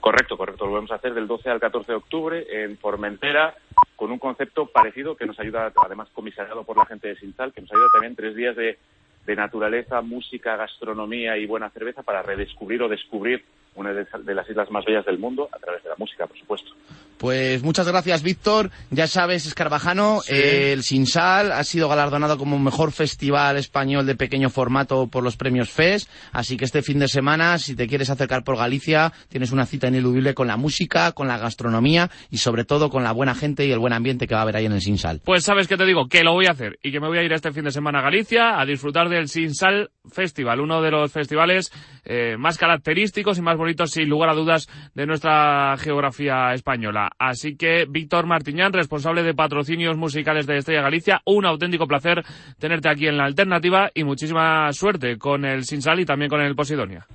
Correcto, 0.00 0.36
correcto. 0.36 0.66
Lo 0.66 0.72
vamos 0.72 0.90
a 0.90 0.96
hacer 0.96 1.14
del 1.14 1.26
12 1.26 1.50
al 1.50 1.60
14 1.60 1.92
de 1.92 1.96
octubre 1.96 2.64
en 2.64 2.78
Formentera 2.78 3.54
con 3.96 4.10
un 4.10 4.18
concepto 4.18 4.66
parecido 4.66 5.14
que 5.14 5.26
nos 5.26 5.38
ayuda, 5.38 5.72
además 5.84 6.08
comisariado 6.14 6.64
por 6.64 6.78
la 6.78 6.86
gente 6.86 7.08
de 7.08 7.16
Sinsal, 7.16 7.52
que 7.52 7.60
nos 7.60 7.70
ayuda 7.70 7.88
también 7.92 8.16
tres 8.16 8.34
días 8.34 8.56
de 8.56 8.78
naturaleza, 9.36 10.00
música, 10.00 10.56
gastronomía 10.56 11.36
y 11.36 11.46
buena 11.46 11.70
cerveza 11.70 12.02
para 12.02 12.20
redescubrir 12.20 12.82
o 12.82 12.88
descubrir 12.88 13.44
una 13.74 13.92
de, 13.92 14.06
de 14.24 14.34
las 14.34 14.48
islas 14.48 14.70
más 14.70 14.84
bellas 14.84 15.04
del 15.06 15.18
mundo 15.18 15.48
a 15.52 15.58
través 15.58 15.82
de 15.82 15.88
la 15.90 15.94
música, 15.98 16.26
por 16.26 16.38
supuesto. 16.38 16.70
Pues 17.18 17.62
muchas 17.62 17.86
gracias, 17.86 18.22
Víctor. 18.22 18.70
Ya 18.90 19.06
sabes, 19.06 19.44
Escarabajano, 19.46 20.20
Sí. 20.22 20.32
eh, 20.34 20.72
el 20.72 20.82
Sinsal 20.82 21.52
ha 21.52 21.62
sido 21.64 21.86
galardonado 21.88 22.38
como 22.38 22.58
mejor 22.58 22.92
festival 22.92 23.58
español 23.58 24.06
de 24.06 24.16
pequeño 24.16 24.48
formato 24.48 25.06
por 25.06 25.22
los 25.22 25.36
premios 25.36 25.68
FES. 25.70 26.08
Así 26.32 26.56
que 26.56 26.64
este 26.64 26.80
fin 26.80 26.98
de 26.98 27.08
semana, 27.08 27.58
si 27.58 27.76
te 27.76 27.86
quieres 27.86 28.08
acercar 28.08 28.42
por 28.42 28.56
Galicia, 28.56 29.12
tienes 29.28 29.52
una 29.52 29.66
cita 29.66 29.88
ineludible 29.88 30.32
con 30.32 30.46
la 30.46 30.56
música, 30.56 31.12
con 31.12 31.28
la 31.28 31.36
gastronomía 31.36 32.10
y 32.30 32.38
sobre 32.38 32.64
todo 32.64 32.88
con 32.88 33.04
la 33.04 33.12
buena 33.12 33.34
gente 33.34 33.66
y 33.66 33.70
el 33.72 33.78
buen 33.78 33.92
ambiente 33.92 34.26
que 34.26 34.34
va 34.34 34.40
a 34.40 34.44
haber 34.44 34.56
ahí 34.56 34.64
en 34.64 34.72
el 34.72 34.80
Sinsal. 34.80 35.20
Pues 35.22 35.44
sabes 35.44 35.68
que 35.68 35.76
te 35.76 35.84
digo, 35.84 36.08
que 36.08 36.24
lo 36.24 36.32
voy 36.32 36.46
a 36.46 36.52
hacer 36.52 36.78
y 36.82 36.90
que 36.90 37.00
me 37.00 37.08
voy 37.08 37.18
a 37.18 37.22
ir 37.22 37.32
este 37.34 37.52
fin 37.52 37.64
de 37.64 37.70
semana 37.70 37.98
a 37.98 38.02
Galicia 38.02 38.58
a 38.58 38.64
disfrutar 38.64 39.10
del 39.10 39.28
Sinsal 39.28 39.90
Festival, 40.10 40.60
uno 40.60 40.80
de 40.80 40.90
los 40.90 41.12
festivales 41.12 41.70
eh, 42.06 42.36
más 42.38 42.56
característicos 42.56 43.36
y 43.36 43.42
más 43.42 43.58
bonitos, 43.60 43.90
sin 43.90 44.08
lugar 44.08 44.30
a 44.30 44.34
dudas, 44.34 44.66
de 44.94 45.06
nuestra 45.06 45.76
geografía 45.78 46.52
española. 46.52 47.10
Así 47.18 47.56
que, 47.56 47.86
Víctor 47.88 48.26
Martiñán, 48.26 48.72
responsable 48.72 49.22
de 49.22 49.34
patrocinios 49.34 49.96
musicales 49.96 50.46
de 50.46 50.58
Estrella 50.58 50.82
Galicia, 50.82 51.20
un 51.24 51.46
auténtico 51.46 51.86
placer 51.86 52.24
tenerte 52.58 52.88
aquí 52.88 53.06
en 53.06 53.16
la 53.16 53.24
alternativa 53.24 53.90
y 53.94 54.04
muchísima 54.04 54.72
suerte 54.72 55.18
con 55.18 55.44
el 55.44 55.64
Sinsal 55.64 56.00
y 56.00 56.04
también 56.04 56.28
con 56.28 56.40
el 56.40 56.56
Posidonia. 56.56 57.06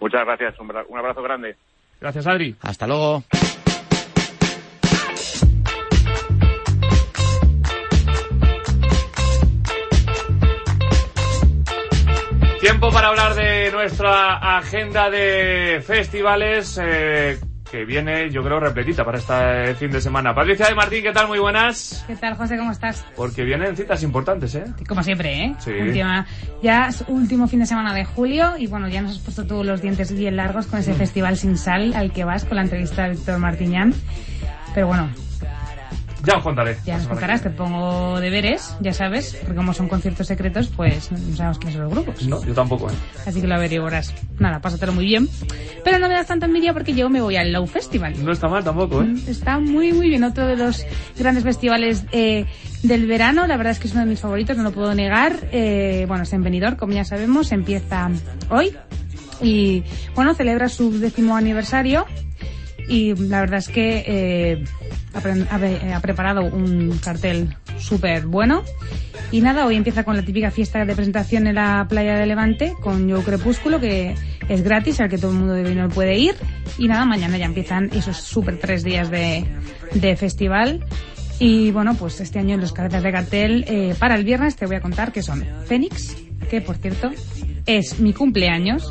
Muchas 0.00 0.24
gracias, 0.24 0.54
un 0.60 0.98
abrazo 0.98 1.22
grande. 1.22 1.56
Gracias, 2.00 2.26
Adri. 2.26 2.54
Hasta 2.60 2.86
luego. 2.86 3.22
Tiempo 12.66 12.90
para 12.90 13.06
hablar 13.06 13.36
de 13.36 13.70
nuestra 13.70 14.56
agenda 14.58 15.08
de 15.08 15.80
festivales 15.86 16.76
eh, 16.82 17.38
que 17.70 17.84
viene, 17.84 18.28
yo 18.32 18.42
creo, 18.42 18.58
repletita 18.58 19.04
para 19.04 19.18
este 19.18 19.76
fin 19.76 19.92
de 19.92 20.00
semana. 20.00 20.34
Patricia 20.34 20.66
de 20.66 20.74
Martín, 20.74 21.04
¿qué 21.04 21.12
tal? 21.12 21.28
Muy 21.28 21.38
buenas. 21.38 22.02
¿Qué 22.08 22.16
tal, 22.16 22.34
José? 22.34 22.56
¿Cómo 22.58 22.72
estás? 22.72 23.04
Porque 23.14 23.44
vienen 23.44 23.76
citas 23.76 24.02
importantes, 24.02 24.52
¿eh? 24.56 24.64
Como 24.88 25.04
siempre, 25.04 25.44
¿eh? 25.44 25.54
Sí. 25.60 25.70
Última- 25.70 26.26
ya 26.60 26.88
es 26.88 27.04
último 27.06 27.46
fin 27.46 27.60
de 27.60 27.66
semana 27.66 27.94
de 27.94 28.04
julio 28.04 28.54
y 28.58 28.66
bueno, 28.66 28.88
ya 28.88 29.00
nos 29.00 29.12
has 29.12 29.18
puesto 29.20 29.46
todos 29.46 29.64
los 29.64 29.80
dientes 29.80 30.12
bien 30.12 30.34
largos 30.34 30.66
con 30.66 30.80
ese 30.80 30.92
Mm. 30.92 30.96
festival 30.96 31.36
sin 31.36 31.56
sal 31.56 31.94
al 31.94 32.12
que 32.12 32.24
vas 32.24 32.44
con 32.44 32.56
la 32.56 32.62
entrevista 32.62 33.04
de 33.04 33.10
Víctor 33.10 33.38
Martiñán. 33.38 33.94
Pero 34.74 34.88
bueno, 34.88 35.08
Ya 36.26 36.38
os 36.38 36.42
contaré. 36.42 36.76
ya 36.84 36.98
nos 36.98 37.06
contarás, 37.06 37.42
te 37.42 37.50
pongo 37.50 38.18
deberes, 38.20 38.76
ya 38.80 38.92
sabes, 38.92 39.36
porque 39.40 39.54
como 39.54 39.72
son 39.72 39.88
conciertos 39.88 40.26
secretos, 40.26 40.68
pues 40.74 41.12
no 41.12 41.36
sabemos 41.36 41.58
quiénes 41.58 41.74
son 41.76 41.84
los 41.84 41.92
grupos. 41.92 42.26
No, 42.26 42.44
yo 42.44 42.52
tampoco, 42.52 42.90
¿eh? 42.90 42.94
Así 43.24 43.40
que 43.40 43.46
lo 43.46 43.54
averiguarás. 43.54 44.12
Nada, 44.40 44.60
pásatelo 44.60 44.92
muy 44.92 45.04
bien. 45.04 45.28
Pero 45.84 46.00
no 46.00 46.08
me 46.08 46.14
das 46.14 46.26
tanta 46.26 46.46
envidia 46.46 46.72
porque 46.72 46.94
yo 46.94 47.08
me 47.08 47.20
voy 47.20 47.36
al 47.36 47.52
Low 47.52 47.66
Festival. 47.66 48.24
No 48.24 48.32
está 48.32 48.48
mal 48.48 48.64
tampoco, 48.64 49.02
¿eh? 49.02 49.14
Está 49.28 49.60
muy, 49.60 49.92
muy 49.92 50.08
bien. 50.08 50.24
Otro 50.24 50.46
de 50.46 50.56
los 50.56 50.84
grandes 51.16 51.44
festivales 51.44 52.04
eh, 52.10 52.46
del 52.82 53.06
verano. 53.06 53.46
La 53.46 53.56
verdad 53.56 53.72
es 53.72 53.78
que 53.78 53.86
es 53.86 53.94
uno 53.94 54.02
de 54.02 54.10
mis 54.10 54.20
favoritos, 54.20 54.56
no 54.56 54.64
lo 54.64 54.72
puedo 54.72 54.94
negar. 54.94 55.48
Eh, 55.52 56.06
bueno, 56.08 56.24
es 56.24 56.32
en 56.32 56.42
Benidorm, 56.42 56.76
como 56.76 56.92
ya 56.92 57.04
sabemos, 57.04 57.52
empieza 57.52 58.10
hoy. 58.50 58.76
Y, 59.40 59.84
bueno, 60.14 60.34
celebra 60.34 60.68
su 60.68 60.98
décimo 60.98 61.36
aniversario. 61.36 62.06
Y 62.88 63.14
la 63.16 63.40
verdad 63.40 63.58
es 63.58 63.68
que 63.68 64.04
eh, 64.06 64.64
ha, 65.12 65.20
pre- 65.20 65.44
ha 65.50 65.58
pre- 65.58 65.92
ha 65.94 66.00
preparado 66.00 66.42
un 66.44 66.98
cartel 67.02 67.56
súper 67.78 68.26
bueno. 68.26 68.62
Y 69.32 69.40
nada, 69.40 69.66
hoy 69.66 69.74
empieza 69.74 70.04
con 70.04 70.16
la 70.16 70.22
típica 70.24 70.50
fiesta 70.52 70.84
de 70.84 70.94
presentación 70.94 71.48
en 71.48 71.56
la 71.56 71.86
playa 71.88 72.14
de 72.16 72.26
Levante 72.26 72.74
con 72.80 73.08
Yo 73.08 73.22
Crepúsculo, 73.24 73.80
que 73.80 74.14
es 74.48 74.62
gratis, 74.62 75.00
al 75.00 75.08
que 75.08 75.18
todo 75.18 75.32
el 75.32 75.36
mundo 75.38 75.54
de 75.54 75.64
Benidorm 75.64 75.90
puede 75.90 76.16
ir. 76.16 76.36
Y 76.78 76.86
nada, 76.86 77.04
mañana 77.06 77.36
ya 77.38 77.46
empiezan 77.46 77.90
esos 77.92 78.18
súper 78.18 78.58
tres 78.60 78.84
días 78.84 79.10
de, 79.10 79.44
de 79.94 80.16
festival. 80.16 80.84
Y 81.40 81.72
bueno, 81.72 81.94
pues 81.94 82.20
este 82.20 82.38
año 82.38 82.56
los 82.56 82.72
cabezas 82.72 83.02
de 83.02 83.10
cartel 83.12 83.64
eh, 83.68 83.94
para 83.98 84.14
el 84.14 84.24
viernes 84.24 84.54
te 84.56 84.64
voy 84.66 84.76
a 84.76 84.80
contar 84.80 85.10
que 85.12 85.22
son 85.22 85.44
Fénix, 85.66 86.16
que 86.48 86.60
por 86.60 86.76
cierto 86.76 87.10
es 87.66 87.98
mi 87.98 88.12
cumpleaños. 88.12 88.88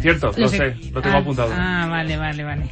Cierto, 0.00 0.32
lo 0.36 0.48
sé. 0.48 0.56
sé, 0.56 0.90
lo 0.92 1.02
tengo 1.02 1.16
Ah, 1.16 1.20
apuntado. 1.20 1.50
Ah, 1.52 1.86
vale, 1.90 2.16
vale, 2.16 2.42
vale. 2.44 2.62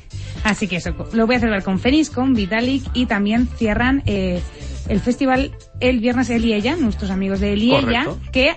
Así 0.44 0.68
que 0.68 0.76
eso, 0.76 0.94
lo 1.12 1.26
voy 1.26 1.36
a 1.36 1.40
celebrar 1.40 1.62
con 1.62 1.78
Fénix, 1.78 2.10
con 2.10 2.34
Vitalik 2.34 2.84
y 2.94 3.06
también 3.06 3.48
cierran 3.56 4.02
eh, 4.06 4.40
el 4.88 5.00
festival 5.00 5.52
el 5.80 6.00
viernes 6.00 6.30
Él 6.30 6.44
y 6.44 6.54
ella, 6.54 6.76
nuestros 6.76 7.10
amigos 7.10 7.40
de 7.40 7.52
Él 7.52 7.62
y 7.62 7.74
ella, 7.74 8.06
que 8.32 8.56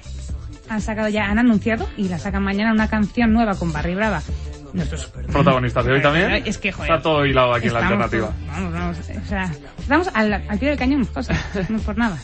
han 0.70 0.82
sacado 0.82 1.10
ya, 1.10 1.26
han 1.26 1.40
anunciado 1.40 1.88
y 1.98 2.08
la 2.08 2.18
sacan 2.18 2.44
mañana 2.44 2.72
una 2.72 2.88
canción 2.88 3.34
nueva 3.34 3.56
con 3.56 3.72
Barry 3.72 3.96
Brava. 3.96 4.22
Nuestros 4.74 5.06
Protagonistas 5.06 5.86
de 5.86 5.92
hoy 5.92 6.02
también. 6.02 6.32
Es 6.46 6.58
que, 6.58 6.72
joder. 6.72 6.92
Está 6.92 7.04
todo 7.04 7.26
hilado 7.28 7.54
aquí 7.54 7.68
en 7.68 7.74
la 7.74 7.80
alternativa. 7.82 8.34
Vamos, 8.48 8.74
vamos, 8.74 8.98
o 9.00 9.28
sea, 9.28 9.52
estamos 9.78 10.10
al, 10.16 10.34
al 10.34 10.58
pie 10.58 10.70
del 10.70 10.80
cañón, 10.80 11.06
José, 11.06 11.34
no 11.70 11.78
por 11.80 11.96
nada. 11.96 12.18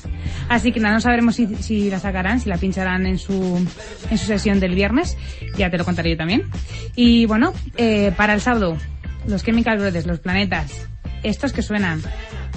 Así 0.48 0.72
que 0.72 0.80
nada, 0.80 0.96
no 0.96 1.02
sabremos 1.02 1.36
si, 1.36 1.46
si 1.58 1.92
la 1.92 2.00
sacarán, 2.00 2.40
si 2.40 2.50
la 2.50 2.58
pincharán 2.58 3.06
en 3.06 3.20
su, 3.20 3.68
en 4.10 4.18
su 4.18 4.26
sesión 4.26 4.60
del 4.60 4.74
viernes, 4.74 5.16
ya 5.58 5.70
te 5.70 5.78
lo 5.78 5.86
contaré 5.86 6.10
yo 6.10 6.18
también. 6.18 6.50
Y 6.96 7.28
bueno, 7.28 7.54
eh, 7.78 8.12
para 8.18 8.34
el 8.34 8.42
sábado, 8.42 8.78
los 9.30 9.44
Chemical 9.44 9.78
Brothers, 9.78 10.06
los 10.06 10.20
planetas, 10.20 10.72
estos 11.24 11.54
que 11.54 11.62
suenan, 11.62 12.02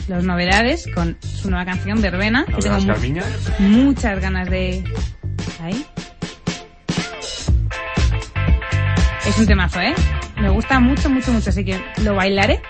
los 0.09 0.25
novedades 0.25 0.89
con 0.95 1.17
su 1.23 1.51
nueva 1.51 1.65
canción 1.65 2.01
Verbena, 2.01 2.45
que 2.47 2.55
tengo 2.63 2.81
mu- 2.81 2.93
muchas 3.69 4.21
ganas 4.21 4.49
de... 4.51 4.83
Ahí. 5.63 5.87
Es 9.27 9.39
un 9.39 9.47
temazo, 9.47 9.81
¿eh? 9.81 9.95
Me 10.41 10.51
gusta 10.51 10.81
mucho, 10.81 11.09
mucho, 11.09 11.33
mucho, 11.33 11.51
así 11.51 11.65
que 11.65 11.81
lo 12.03 12.15
bailaré. 12.15 12.61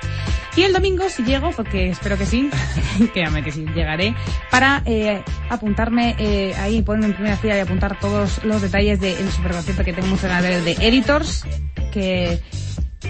Y 0.54 0.62
el 0.64 0.74
domingo, 0.74 1.08
si 1.08 1.22
llego, 1.24 1.50
porque 1.52 1.88
espero 1.88 2.18
que 2.18 2.26
sí, 2.26 2.50
créame 3.14 3.42
que 3.42 3.52
sí, 3.52 3.64
llegaré, 3.74 4.14
para 4.50 4.82
eh, 4.84 5.22
apuntarme 5.48 6.14
eh, 6.18 6.54
ahí, 6.60 6.82
ponerme 6.82 7.06
en 7.06 7.14
primera 7.14 7.36
fila 7.38 7.56
y 7.56 7.60
apuntar 7.60 7.98
todos 7.98 8.44
los 8.44 8.60
detalles 8.60 9.00
del 9.00 9.30
super 9.30 9.52
concierto 9.52 9.82
que 9.82 9.94
tengo 9.94 10.08
muchas 10.08 10.24
ganas 10.28 10.42
de 10.42 10.50
ver 10.50 10.62
de 10.62 10.86
Editors, 10.86 11.44
que 11.90 12.38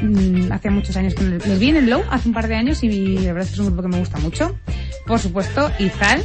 mm, 0.00 0.52
hace 0.52 0.70
muchos 0.70 0.96
años 0.96 1.14
que 1.14 1.24
les 1.24 1.58
vi 1.58 1.70
en 1.70 1.76
el 1.76 1.90
Low, 1.90 2.02
hace 2.10 2.28
un 2.28 2.34
par 2.34 2.48
de 2.48 2.54
años, 2.56 2.82
y 2.82 3.18
la 3.18 3.32
verdad 3.32 3.42
es 3.42 3.48
que 3.48 3.54
es 3.54 3.58
un 3.60 3.66
grupo 3.66 3.82
que 3.82 3.88
me 3.88 3.98
gusta 3.98 4.18
mucho. 4.18 4.56
Por 5.06 5.18
supuesto, 5.18 5.70
Izal, 5.78 6.22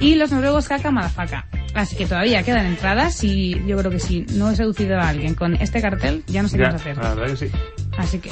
y 0.00 0.14
los 0.14 0.30
noruegos 0.30 0.68
Kaka 0.68 0.90
Madafaka. 0.90 1.46
Así 1.74 1.96
que 1.96 2.06
todavía 2.06 2.42
quedan 2.42 2.66
entradas 2.66 3.22
y 3.24 3.60
yo 3.66 3.76
creo 3.78 3.90
que 3.90 3.98
si 4.00 4.22
no 4.34 4.50
he 4.50 4.56
seducido 4.56 4.98
a 4.98 5.08
alguien 5.08 5.34
con 5.34 5.54
este 5.56 5.80
cartel, 5.80 6.22
ya 6.26 6.42
no 6.42 6.48
sé 6.48 6.56
qué 6.56 6.62
Ya, 6.64 6.70
más 6.72 6.80
hacer. 6.80 6.96
la 6.96 7.14
verdad 7.14 7.26
que 7.38 7.48
sí. 7.48 7.52
Así 7.96 8.18
que 8.18 8.30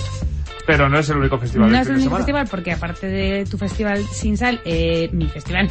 Pero 0.66 0.88
no 0.88 0.98
es 0.98 1.08
el 1.10 1.18
único 1.18 1.38
festival 1.38 1.70
no 1.70 1.76
es 1.78 1.86
el 1.86 1.92
único 1.94 2.04
semana. 2.10 2.18
festival 2.24 2.48
porque 2.50 2.72
aparte 2.72 3.06
de 3.08 3.44
tu 3.44 3.56
festival 3.58 4.02
sin 4.12 4.36
sal, 4.36 4.60
eh, 4.64 5.08
mi 5.12 5.28
festival 5.28 5.68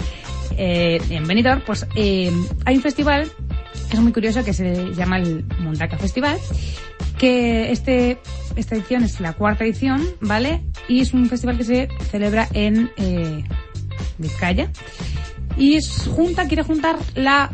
eh, 0.58 1.02
en 1.10 1.28
Benidorm, 1.28 1.62
pues 1.66 1.86
eh, 1.96 2.32
hay 2.66 2.76
un 2.78 2.82
festival 2.82 3.30
que 3.90 3.98
es 3.98 4.00
muy 4.02 4.14
curioso 4.14 4.44
que 4.44 4.54
se 4.54 4.94
llama 4.94 5.18
el 5.18 5.44
Mundaka 5.60 5.98
Festival, 5.98 6.38
que 7.18 7.72
este 7.72 8.20
esta 8.56 8.76
edición 8.76 9.04
es 9.04 9.20
la 9.20 9.34
cuarta 9.34 9.64
edición, 9.64 10.04
¿vale? 10.22 10.62
Y 10.88 11.02
es 11.02 11.14
un 11.14 11.28
festival 11.28 11.58
que 11.58 11.64
se 11.64 11.90
celebra 12.12 12.48
en 12.54 12.92
eh, 12.98 13.44
Vizcaya 14.18 14.70
y 15.58 15.76
es 15.76 16.08
junta 16.08 16.48
quiere 16.48 16.64
juntar 16.64 16.98
la 17.16 17.52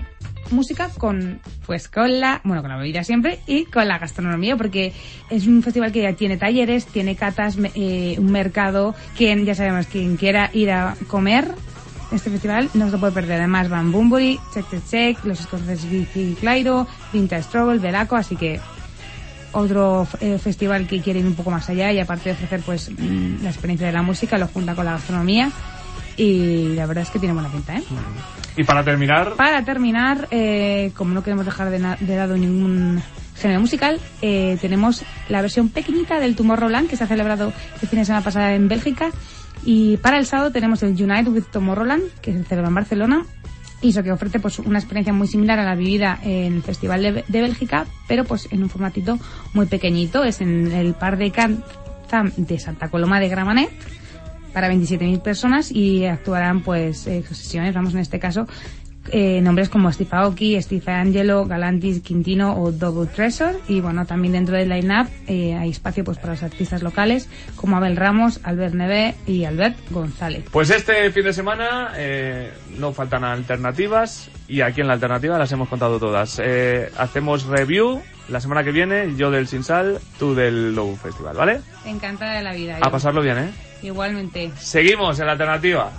música 0.51 0.89
con 0.98 1.39
pues 1.65 1.88
con 1.88 2.19
la 2.19 2.42
bueno 2.44 2.62
con 2.62 2.71
la 2.71 2.77
bebida 2.77 3.03
siempre 3.03 3.39
y 3.48 3.65
con 3.65 3.88
la 3.88 4.00
gastronomía 4.00 4.57
porque 4.57 4.92
es 5.30 5.48
un 5.48 5.63
festival 5.63 5.92
que 5.92 6.01
ya 6.01 6.13
tiene 6.13 6.38
talleres 6.38 6.86
tiene 6.86 7.15
catas 7.15 7.57
eh, 7.75 8.15
un 8.18 8.31
mercado 8.31 8.94
quien 9.15 9.45
ya 9.45 9.56
sabemos 9.56 9.88
quien 9.88 10.18
quiera 10.18 10.50
ir 10.54 10.71
a 10.71 10.95
comer 11.07 11.47
este 12.12 12.30
festival 12.30 12.69
no 12.74 12.88
se 12.88 12.92
lo 12.92 13.00
puede 13.00 13.13
perder 13.13 13.39
además 13.39 13.69
van 13.69 13.92
Bumburi, 13.94 14.39
Check 14.54 14.69
the 14.69 14.81
Check 14.89 15.25
los 15.25 15.39
escoceses 15.39 15.89
Vicky 15.89 16.36
Clairo 16.39 16.86
Vintage 17.13 17.47
Trouble 17.50 17.80
Velaco 17.80 18.18
así 18.18 18.36
que 18.36 18.59
otro 19.53 20.07
eh, 20.19 20.38
festival 20.38 20.88
que 20.88 21.01
quiere 21.01 21.19
ir 21.19 21.25
un 21.25 21.36
poco 21.36 21.51
más 21.51 21.69
allá 21.69 21.92
y 21.92 22.00
aparte 22.00 22.30
de 22.30 22.36
ofrecer 22.36 22.62
pues 22.65 22.89
la 23.42 23.50
experiencia 23.50 23.88
de 23.88 23.94
la 23.94 24.01
música, 24.01 24.38
lo 24.38 24.48
junta 24.48 24.75
con 24.75 24.86
la 24.86 24.94
gastronomía 24.94 25.51
y 26.18 26.69
la 26.75 26.86
verdad 26.86 27.03
es 27.03 27.09
que 27.09 27.19
tiene 27.19 27.33
buena 27.33 27.50
pinta, 27.50 27.77
¿eh? 27.77 27.83
Y 28.57 28.63
para 28.63 28.83
terminar, 28.83 29.33
Para 29.36 29.63
terminar, 29.63 30.27
eh, 30.31 30.92
como 30.95 31.13
no 31.13 31.24
queremos 31.24 31.45
dejar 31.45 31.69
de, 31.69 31.80
na- 31.80 31.98
de 32.00 32.15
lado 32.18 32.36
ningún 32.38 33.01
género 33.38 33.62
musical, 33.62 34.00
eh, 34.21 34.57
tenemos 34.59 35.03
la 35.30 35.42
versión 35.42 35.69
pequeñita 35.69 36.19
del 36.19 36.36
Tomorrowland 36.36 36.89
que 36.89 36.97
se 36.97 37.04
ha 37.06 37.07
celebrado 37.07 37.54
el 37.81 37.88
fin 37.88 38.00
de 38.00 38.06
semana 38.06 38.24
pasada 38.24 38.54
en 38.54 38.68
Bélgica. 38.68 39.09
Y 39.63 39.97
para 39.97 40.18
el 40.18 40.25
sábado 40.25 40.51
tenemos 40.51 40.83
el 40.83 40.89
Unite 41.01 41.30
with 41.30 41.44
Tomorrowland, 41.51 42.04
que 42.21 42.33
se 42.33 42.44
celebra 42.44 42.69
en 42.69 42.75
Barcelona. 42.75 43.25
Y 43.81 43.89
eso 43.89 44.04
que 44.04 44.12
ofrece 44.12 44.39
pues 44.39 44.60
una 44.60 44.78
experiencia 44.78 45.12
muy 45.12 45.28
similar 45.28 45.57
a 45.60 45.66
la 45.66 45.75
vivida 45.75 46.19
en 46.24 46.56
el 46.56 46.62
Festival 46.62 47.01
de, 47.01 47.25
de 47.28 47.42
Bélgica, 47.42 47.86
pero 48.07 48.25
pues 48.25 48.48
en 48.51 48.62
un 48.62 48.69
formatito 48.69 49.18
muy 49.54 49.66
pequeñito. 49.66 50.24
Es 50.24 50.42
en 50.42 50.72
el 50.72 50.94
Par 50.94 51.18
de 51.18 51.31
Can 51.31 51.63
Zam 52.10 52.31
de 52.38 52.60
Santa 52.60 52.89
Coloma 52.89 53.19
de 53.19 53.30
Gramenet 53.30 53.72
para 54.54 54.72
27.000 54.72 55.22
personas 55.22 55.72
y 55.72 56.06
actuarán 56.06 56.62
pues 56.62 57.07
eh, 57.07 57.24
sesiones, 57.24 57.74
vamos 57.74 57.94
en 57.94 58.00
este 58.00 58.19
caso, 58.19 58.48
eh, 59.09 59.42
nombres 59.42 59.69
como 59.69 59.92
Steve 59.92 60.09
Aoki, 60.13 60.62
Steve 60.62 60.92
Angelo, 60.92 61.45
Galantis, 61.45 62.01
Quintino 62.01 62.56
o 62.62 62.71
Double 62.71 63.09
Treasure 63.09 63.56
y 63.68 63.81
bueno, 63.81 64.06
también 64.06 64.33
dentro 64.33 64.56
del 64.56 64.69
line-up 64.69 65.07
eh, 65.27 65.56
hay 65.56 65.69
espacio 65.69 66.03
pues 66.03 66.18
para 66.18 66.33
los 66.33 66.44
artistas 66.44 66.83
locales 66.83 67.27
como 67.56 67.77
Abel 67.77 67.95
Ramos, 67.95 68.39
Albert 68.44 68.75
Neve 68.75 69.15
y 69.25 69.45
Albert 69.45 69.77
González. 69.89 70.45
pues 70.51 70.69
este 70.69 71.09
fin 71.12 71.24
de 71.24 71.33
semana 71.33 71.94
eh, 71.98 72.51
no 72.77 72.94
faltan 72.94 73.24
alternativas 73.24 74.30
y 74.48 74.62
aquí 74.62 74.81
en 74.81 74.88
la 74.88 74.94
alternativa 74.94 75.38
las 75.38 75.51
hemos 75.51 75.69
contado 75.69 76.00
todas. 76.00 76.42
Hacemos 76.97 77.45
review 77.45 78.01
la 78.31 78.39
semana 78.39 78.63
que 78.63 78.71
viene, 78.71 79.15
yo 79.18 79.31
del 79.31 79.47
Sinsal, 79.47 80.00
tú 80.18 80.36
del 80.36 80.74
Low 80.74 80.95
Festival, 80.95 81.36
¿vale? 81.36 81.62
Encantada 81.86 82.36
de 82.36 82.44
la 82.44 82.54
vida. 82.54 82.77
A 82.81 82.89
pasarlo 82.89 83.21
bien, 83.21 83.38
¿eh? 83.38 83.51
Igualmente. 83.83 84.51
Seguimos 84.57 85.19
en 85.19 85.25
la 85.25 85.33
alternativa. 85.33 85.92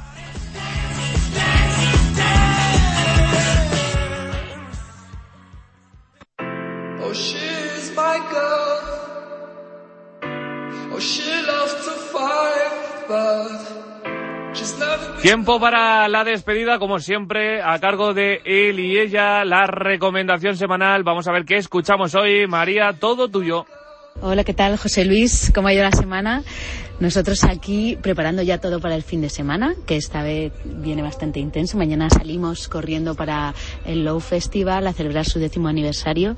Tiempo 15.22 15.60
para 15.60 16.08
la 16.08 16.24
despedida, 16.24 16.80
como 16.80 16.98
siempre, 16.98 17.62
a 17.62 17.78
cargo 17.78 18.12
de 18.12 18.40
él 18.44 18.80
y 18.80 18.98
ella, 18.98 19.44
la 19.44 19.68
recomendación 19.68 20.56
semanal. 20.56 21.04
Vamos 21.04 21.28
a 21.28 21.32
ver 21.32 21.44
qué 21.44 21.58
escuchamos 21.58 22.16
hoy. 22.16 22.48
María, 22.48 22.92
todo 22.98 23.28
tuyo. 23.28 23.64
Hola, 24.20 24.42
¿qué 24.42 24.52
tal, 24.52 24.76
José 24.76 25.04
Luis? 25.04 25.52
¿Cómo 25.54 25.68
ha 25.68 25.74
ido 25.74 25.84
la 25.84 25.92
semana? 25.92 26.42
Nosotros 26.98 27.44
aquí 27.44 27.96
preparando 28.02 28.42
ya 28.42 28.58
todo 28.58 28.80
para 28.80 28.96
el 28.96 29.04
fin 29.04 29.20
de 29.20 29.28
semana, 29.28 29.76
que 29.86 29.96
esta 29.96 30.24
vez 30.24 30.52
viene 30.64 31.02
bastante 31.02 31.38
intenso. 31.38 31.78
Mañana 31.78 32.10
salimos 32.10 32.66
corriendo 32.66 33.14
para 33.14 33.54
el 33.84 34.04
Low 34.04 34.18
Festival 34.18 34.88
a 34.88 34.92
celebrar 34.92 35.24
su 35.24 35.38
décimo 35.38 35.68
aniversario 35.68 36.36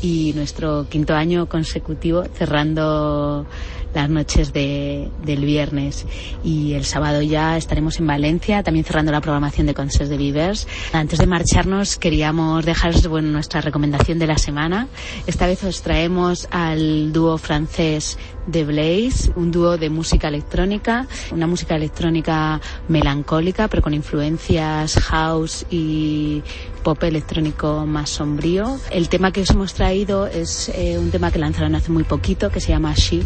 y 0.00 0.32
nuestro 0.36 0.88
quinto 0.88 1.14
año 1.14 1.46
consecutivo 1.46 2.22
cerrando 2.24 3.46
las 3.94 4.08
noches 4.08 4.52
de, 4.52 5.10
del 5.24 5.44
viernes 5.44 6.06
y 6.44 6.74
el 6.74 6.84
sábado 6.84 7.22
ya 7.22 7.56
estaremos 7.56 7.98
en 7.98 8.06
Valencia 8.06 8.62
también 8.62 8.84
cerrando 8.84 9.12
la 9.12 9.20
programación 9.20 9.66
de 9.66 9.74
concerts 9.74 10.08
de 10.08 10.16
Vivers. 10.16 10.66
Antes 10.92 11.18
de 11.18 11.26
marcharnos 11.26 11.96
queríamos 11.96 12.64
dejaros 12.64 13.06
bueno, 13.06 13.28
nuestra 13.28 13.60
recomendación 13.60 14.18
de 14.18 14.26
la 14.26 14.38
semana. 14.38 14.88
Esta 15.26 15.46
vez 15.46 15.62
os 15.64 15.82
traemos 15.82 16.48
al 16.50 17.12
dúo 17.12 17.38
francés 17.38 18.18
The 18.50 18.64
Blaze, 18.64 19.32
un 19.36 19.50
dúo 19.52 19.78
de 19.78 19.90
música 19.90 20.28
electrónica, 20.28 21.06
una 21.30 21.46
música 21.46 21.76
electrónica 21.76 22.60
melancólica 22.88 23.68
pero 23.68 23.82
con 23.82 23.94
influencias 23.94 24.96
house 24.96 25.66
y 25.70 26.42
pop 26.82 27.02
electrónico 27.04 27.86
más 27.86 28.10
sombrío. 28.10 28.78
El 28.90 29.08
tema 29.08 29.32
que 29.32 29.42
os 29.42 29.50
hemos 29.50 29.74
traído 29.74 30.26
es 30.26 30.70
eh, 30.74 30.98
un 30.98 31.10
tema 31.10 31.30
que 31.30 31.38
lanzaron 31.38 31.74
hace 31.74 31.92
muy 31.92 32.04
poquito 32.04 32.50
que 32.50 32.60
se 32.60 32.68
llama 32.68 32.94
She 32.94 33.22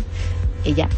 ella, 0.67 0.89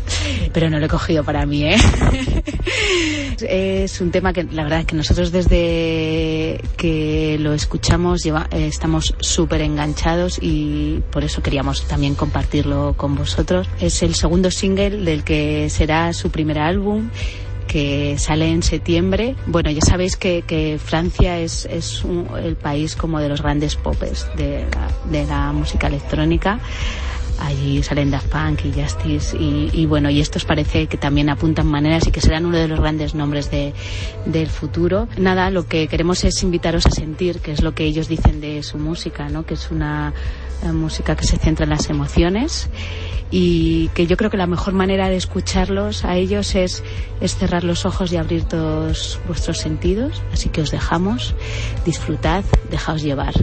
pero 0.53 0.69
no 0.71 0.79
lo 0.79 0.87
he 0.87 0.89
cogido 0.89 1.23
para 1.25 1.45
mí, 1.47 1.65
¿eh? 1.65 1.77
es 3.41 4.01
un 4.01 4.11
tema 4.11 4.33
que 4.33 4.45
la 4.45 4.63
verdad 4.65 4.81
es 4.81 4.87
que 4.87 4.97
nosotros 4.97 5.31
desde 5.33 6.61
que 6.77 7.37
lo 7.41 7.53
escuchamos 7.55 8.23
lleva, 8.23 8.49
eh, 8.51 8.67
estamos 8.67 9.15
súper 9.21 9.61
enganchados 9.63 10.39
y 10.41 11.01
por 11.11 11.25
eso 11.25 11.43
queríamos 11.43 11.87
también 11.87 12.15
compartirlo 12.15 12.95
con 12.97 13.15
vosotros. 13.15 13.69
Es 13.81 14.03
el 14.03 14.15
segundo 14.15 14.51
single 14.51 14.91
del 15.05 15.25
que 15.25 15.69
será 15.71 16.13
su 16.13 16.31
primer 16.31 16.59
álbum 16.59 17.11
que 17.67 18.17
sale 18.19 18.49
en 18.51 18.63
septiembre. 18.63 19.35
Bueno, 19.47 19.71
ya 19.71 19.83
sabéis 19.83 20.17
que, 20.17 20.43
que 20.47 20.79
Francia 20.83 21.39
es, 21.39 21.67
es 21.71 22.03
un- 22.03 22.27
el 22.43 22.57
país 22.57 22.97
como 22.97 23.21
de 23.21 23.29
los 23.29 23.43
grandes 23.43 23.77
popes 23.77 24.27
de 24.37 24.65
la, 24.75 25.11
de 25.11 25.27
la 25.27 25.53
música 25.53 25.87
electrónica. 25.89 26.61
Allí 27.41 27.83
salen 27.83 28.11
Daft 28.11 28.29
Punk 28.29 28.65
y 28.65 28.73
Justice 28.73 29.37
y, 29.37 29.71
y 29.73 29.87
bueno, 29.87 30.11
y 30.11 30.21
estos 30.21 30.45
parece 30.45 30.87
que 30.87 30.97
también 30.97 31.31
apuntan 31.31 31.67
maneras 31.67 32.07
y 32.07 32.11
que 32.11 32.21
serán 32.21 32.47
uno 32.47 32.57
de 32.57 32.69
los 32.69 32.81
grandes 32.81 33.15
nombres 33.15 33.51
de, 33.51 33.75
del 34.27 34.49
futuro. 34.49 35.09
Nada, 35.17 35.51
lo 35.51 35.67
que 35.67 35.87
queremos 35.89 36.25
es 36.25 36.43
invitaros 36.43 36.87
a 36.87 36.91
sentir, 36.91 37.41
que 37.41 37.53
es 37.53 37.63
lo 37.63 37.75
que 37.75 37.85
ellos 37.85 38.09
dicen 38.09 38.41
de 38.41 38.63
su 38.63 38.79
música, 38.79 39.29
¿no? 39.29 39.47
Que 39.47 39.55
es 39.55 39.71
una 39.71 40.13
eh, 40.63 40.73
música 40.73 41.15
que 41.17 41.25
se 41.25 41.37
centra 41.37 41.65
en 41.65 41.71
las 41.71 41.89
emociones 41.91 42.69
y 43.31 43.89
que 43.89 44.07
yo 44.07 44.17
creo 44.17 44.31
que 44.31 44.37
la 44.37 44.47
mejor 44.47 44.75
manera 44.75 45.09
de 45.09 45.17
escucharlos 45.17 46.05
a 46.05 46.17
ellos 46.17 46.55
es, 46.55 46.83
es 47.21 47.37
cerrar 47.37 47.63
los 47.63 47.85
ojos 47.85 48.13
y 48.13 48.17
abrir 48.17 48.45
todos 48.45 49.21
vuestros 49.27 49.59
sentidos. 49.59 50.23
Así 50.33 50.49
que 50.49 50.63
os 50.63 50.71
dejamos, 50.71 51.35
disfrutad, 51.85 52.45
dejaos 52.71 53.03
llevar 53.03 53.35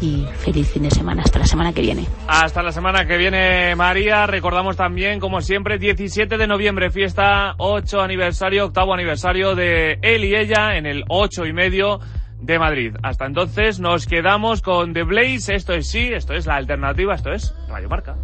y 0.00 0.26
feliz 0.38 0.70
fin 0.70 0.82
de 0.82 0.90
semana. 0.90 1.22
Hasta 1.22 1.38
la 1.38 1.46
semana 1.46 1.72
que 1.72 1.80
viene. 1.80 2.06
Hasta 2.28 2.62
la 2.62 2.72
semana 2.72 3.06
que 3.06 3.16
viene, 3.16 3.74
María. 3.76 4.26
Recordamos 4.26 4.76
también, 4.76 5.20
como 5.20 5.40
siempre, 5.40 5.78
17 5.78 6.36
de 6.36 6.46
noviembre, 6.46 6.90
fiesta 6.90 7.54
8 7.58 8.00
aniversario, 8.00 8.66
octavo 8.66 8.94
aniversario 8.94 9.54
de 9.54 9.98
él 10.02 10.24
y 10.24 10.36
ella 10.36 10.76
en 10.76 10.86
el 10.86 11.04
8 11.08 11.46
y 11.46 11.52
medio 11.52 12.00
de 12.40 12.58
Madrid. 12.58 12.94
Hasta 13.02 13.26
entonces 13.26 13.80
nos 13.80 14.06
quedamos 14.06 14.62
con 14.62 14.92
The 14.92 15.04
Blaze. 15.04 15.54
Esto 15.54 15.72
es 15.72 15.88
sí, 15.88 16.10
esto 16.12 16.34
es 16.34 16.46
la 16.46 16.56
alternativa, 16.56 17.14
esto 17.14 17.32
es 17.32 17.54
Radio 17.68 17.88
Marca. 17.88 18.16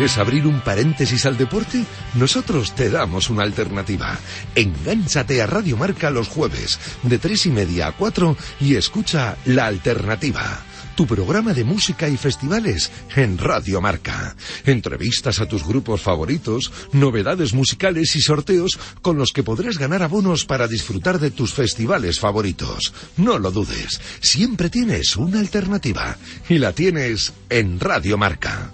¿Quieres 0.00 0.16
abrir 0.16 0.46
un 0.46 0.62
paréntesis 0.62 1.26
al 1.26 1.36
deporte? 1.36 1.84
Nosotros 2.14 2.74
te 2.74 2.88
damos 2.88 3.28
una 3.28 3.42
alternativa. 3.42 4.18
Engánchate 4.54 5.42
a 5.42 5.46
Radio 5.46 5.76
Marca 5.76 6.08
los 6.08 6.26
jueves, 6.26 6.78
de 7.02 7.18
tres 7.18 7.44
y 7.44 7.50
media 7.50 7.88
a 7.88 7.92
cuatro, 7.92 8.34
y 8.60 8.76
escucha 8.76 9.36
La 9.44 9.66
Alternativa 9.66 10.64
tu 10.96 11.06
programa 11.06 11.54
de 11.54 11.64
música 11.64 12.08
y 12.08 12.16
festivales 12.18 12.90
en 13.16 13.38
Radio 13.38 13.80
Marca. 13.80 14.36
Entrevistas 14.66 15.40
a 15.40 15.46
tus 15.46 15.66
grupos 15.66 16.02
favoritos, 16.02 16.72
novedades 16.92 17.54
musicales 17.54 18.16
y 18.16 18.20
sorteos 18.20 18.78
con 19.00 19.16
los 19.16 19.32
que 19.32 19.42
podrás 19.42 19.78
ganar 19.78 20.02
abonos 20.02 20.44
para 20.44 20.68
disfrutar 20.68 21.18
de 21.18 21.30
tus 21.30 21.54
festivales 21.54 22.20
favoritos. 22.20 22.92
No 23.16 23.38
lo 23.38 23.50
dudes, 23.50 24.00
siempre 24.20 24.68
tienes 24.68 25.16
una 25.16 25.40
alternativa 25.40 26.18
y 26.50 26.58
la 26.58 26.72
tienes 26.72 27.32
en 27.48 27.80
Radio 27.80 28.18
Marca. 28.18 28.72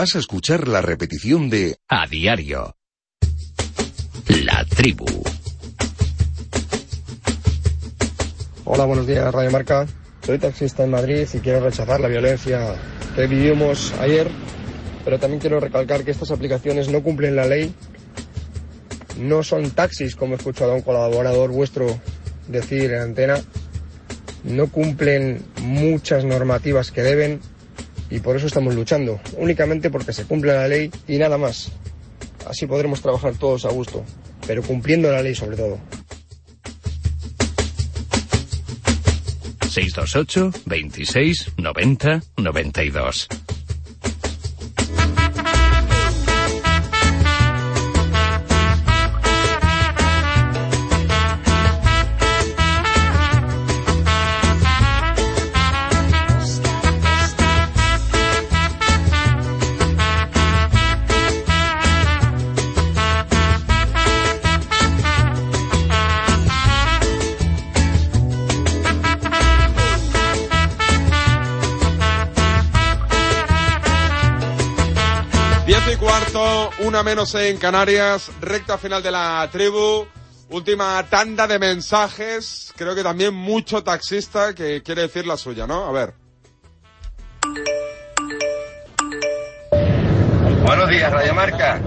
Vas 0.00 0.16
a 0.16 0.18
escuchar 0.18 0.66
la 0.66 0.80
repetición 0.80 1.50
de 1.50 1.76
A 1.86 2.06
diario. 2.06 2.74
La 4.28 4.64
tribu. 4.64 5.04
Hola, 8.64 8.86
buenos 8.86 9.06
días, 9.06 9.30
Radio 9.30 9.50
Marca. 9.50 9.86
Soy 10.24 10.38
taxista 10.38 10.84
en 10.84 10.90
Madrid 10.92 11.28
y 11.34 11.38
quiero 11.40 11.60
rechazar 11.60 12.00
la 12.00 12.08
violencia 12.08 12.76
que 13.14 13.26
vivimos 13.26 13.92
ayer, 14.00 14.30
pero 15.04 15.18
también 15.18 15.38
quiero 15.38 15.60
recalcar 15.60 16.02
que 16.02 16.12
estas 16.12 16.30
aplicaciones 16.30 16.88
no 16.88 17.02
cumplen 17.02 17.36
la 17.36 17.44
ley, 17.44 17.74
no 19.18 19.42
son 19.42 19.70
taxis, 19.70 20.16
como 20.16 20.32
he 20.32 20.38
escuchado 20.38 20.72
a 20.72 20.76
un 20.76 20.82
colaborador 20.82 21.50
vuestro 21.50 22.00
decir 22.48 22.90
en 22.90 23.02
antena, 23.02 23.38
no 24.44 24.68
cumplen 24.68 25.44
muchas 25.60 26.24
normativas 26.24 26.90
que 26.90 27.02
deben 27.02 27.42
y 28.10 28.20
por 28.20 28.36
eso 28.36 28.46
estamos 28.46 28.74
luchando, 28.74 29.20
únicamente 29.36 29.90
porque 29.90 30.12
se 30.12 30.24
cumple 30.24 30.52
la 30.52 30.68
ley 30.68 30.90
y 31.06 31.16
nada 31.18 31.38
más. 31.38 31.70
Así 32.46 32.66
podremos 32.66 33.00
trabajar 33.00 33.34
todos 33.34 33.64
a 33.64 33.70
gusto, 33.70 34.04
pero 34.46 34.62
cumpliendo 34.62 35.10
la 35.10 35.22
ley 35.22 35.34
sobre 35.34 35.56
todo. 35.56 35.78
628 39.70 40.50
26 40.66 41.52
90 41.56 42.22
92. 42.36 43.28
Menos 77.02 77.34
en 77.34 77.56
Canarias, 77.56 78.30
recta 78.40 78.76
final 78.76 79.02
de 79.02 79.10
la 79.10 79.48
tribu, 79.50 80.06
última 80.50 81.04
tanda 81.08 81.46
de 81.46 81.58
mensajes, 81.58 82.72
creo 82.76 82.94
que 82.94 83.02
también 83.02 83.34
mucho 83.34 83.82
taxista 83.82 84.54
que 84.54 84.82
quiere 84.82 85.02
decir 85.02 85.26
la 85.26 85.36
suya, 85.36 85.66
¿no? 85.66 85.86
A 85.86 85.92
ver. 85.92 86.14
Buenos 90.64 90.88
días, 90.90 91.10
Radio 91.12 91.34
Marca. 91.34 91.80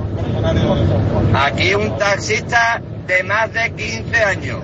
Aquí 1.35 1.73
un 1.75 1.97
taxista 1.97 2.81
de 3.07 3.23
más 3.23 3.53
de 3.53 3.73
15 3.73 4.23
años. 4.23 4.63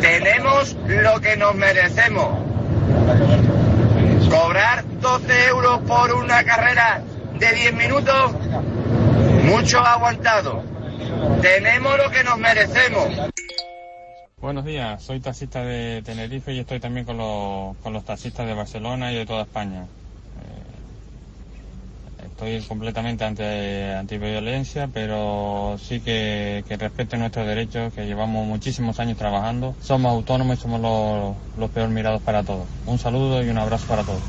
Tenemos 0.00 0.76
lo 0.86 1.20
que 1.20 1.36
nos 1.36 1.54
merecemos. 1.54 2.38
Cobrar 4.28 4.84
12 5.00 5.46
euros 5.46 5.80
por 5.86 6.12
una 6.12 6.44
carrera 6.44 7.02
de 7.38 7.52
10 7.52 7.74
minutos, 7.74 8.32
mucho 9.48 9.80
aguantado. 9.80 10.62
Tenemos 11.40 11.96
lo 11.96 12.10
que 12.10 12.22
nos 12.24 12.38
merecemos. 12.38 13.08
Buenos 14.40 14.64
días, 14.64 15.02
soy 15.02 15.18
taxista 15.20 15.64
de 15.64 16.00
Tenerife 16.02 16.52
y 16.52 16.60
estoy 16.60 16.78
también 16.78 17.04
con 17.04 17.18
los, 17.18 17.76
con 17.78 17.92
los 17.92 18.04
taxistas 18.04 18.46
de 18.46 18.54
Barcelona 18.54 19.10
y 19.12 19.16
de 19.16 19.26
toda 19.26 19.42
España. 19.42 19.86
Eh, 22.20 22.24
estoy 22.26 22.62
completamente 22.62 23.24
anti, 23.24 23.42
antiviolencia, 23.42 24.88
pero 24.92 25.76
sí 25.82 25.98
que, 26.00 26.62
que 26.68 26.76
respeten 26.76 27.18
nuestros 27.20 27.48
derechos, 27.48 27.92
que 27.92 28.06
llevamos 28.06 28.46
muchísimos 28.46 29.00
años 29.00 29.18
trabajando. 29.18 29.74
Somos 29.82 30.12
autónomos 30.12 30.58
y 30.58 30.62
somos 30.62 30.80
los, 30.80 31.34
los 31.58 31.70
peor 31.70 31.88
mirados 31.88 32.22
para 32.22 32.44
todos. 32.44 32.68
Un 32.86 33.00
saludo 33.00 33.42
y 33.42 33.48
un 33.48 33.58
abrazo 33.58 33.88
para 33.88 34.04
todos. 34.04 34.22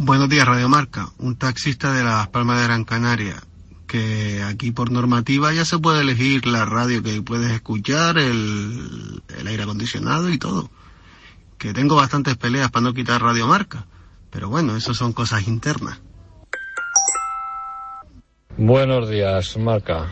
Buenos 0.00 0.28
días, 0.28 0.46
Radio 0.46 0.68
Marca. 0.68 1.08
Un 1.18 1.36
taxista 1.36 1.92
de 1.92 2.04
Las 2.04 2.28
Palmas 2.28 2.60
de 2.60 2.68
Gran 2.68 2.84
Canaria. 2.84 3.34
Que 3.88 4.44
aquí 4.44 4.70
por 4.70 4.92
normativa 4.92 5.52
ya 5.52 5.64
se 5.64 5.76
puede 5.80 6.02
elegir 6.02 6.46
la 6.46 6.64
radio 6.64 7.02
que 7.02 7.20
puedes 7.20 7.50
escuchar, 7.50 8.16
el, 8.16 9.20
el 9.36 9.46
aire 9.48 9.64
acondicionado 9.64 10.30
y 10.30 10.38
todo. 10.38 10.70
Que 11.58 11.72
tengo 11.72 11.96
bastantes 11.96 12.36
peleas 12.36 12.70
para 12.70 12.84
no 12.84 12.94
quitar 12.94 13.20
Radio 13.20 13.48
Marca. 13.48 13.86
Pero 14.30 14.48
bueno, 14.48 14.76
eso 14.76 14.94
son 14.94 15.12
cosas 15.12 15.48
internas. 15.48 16.00
Buenos 18.56 19.10
días, 19.10 19.56
Marca. 19.56 20.06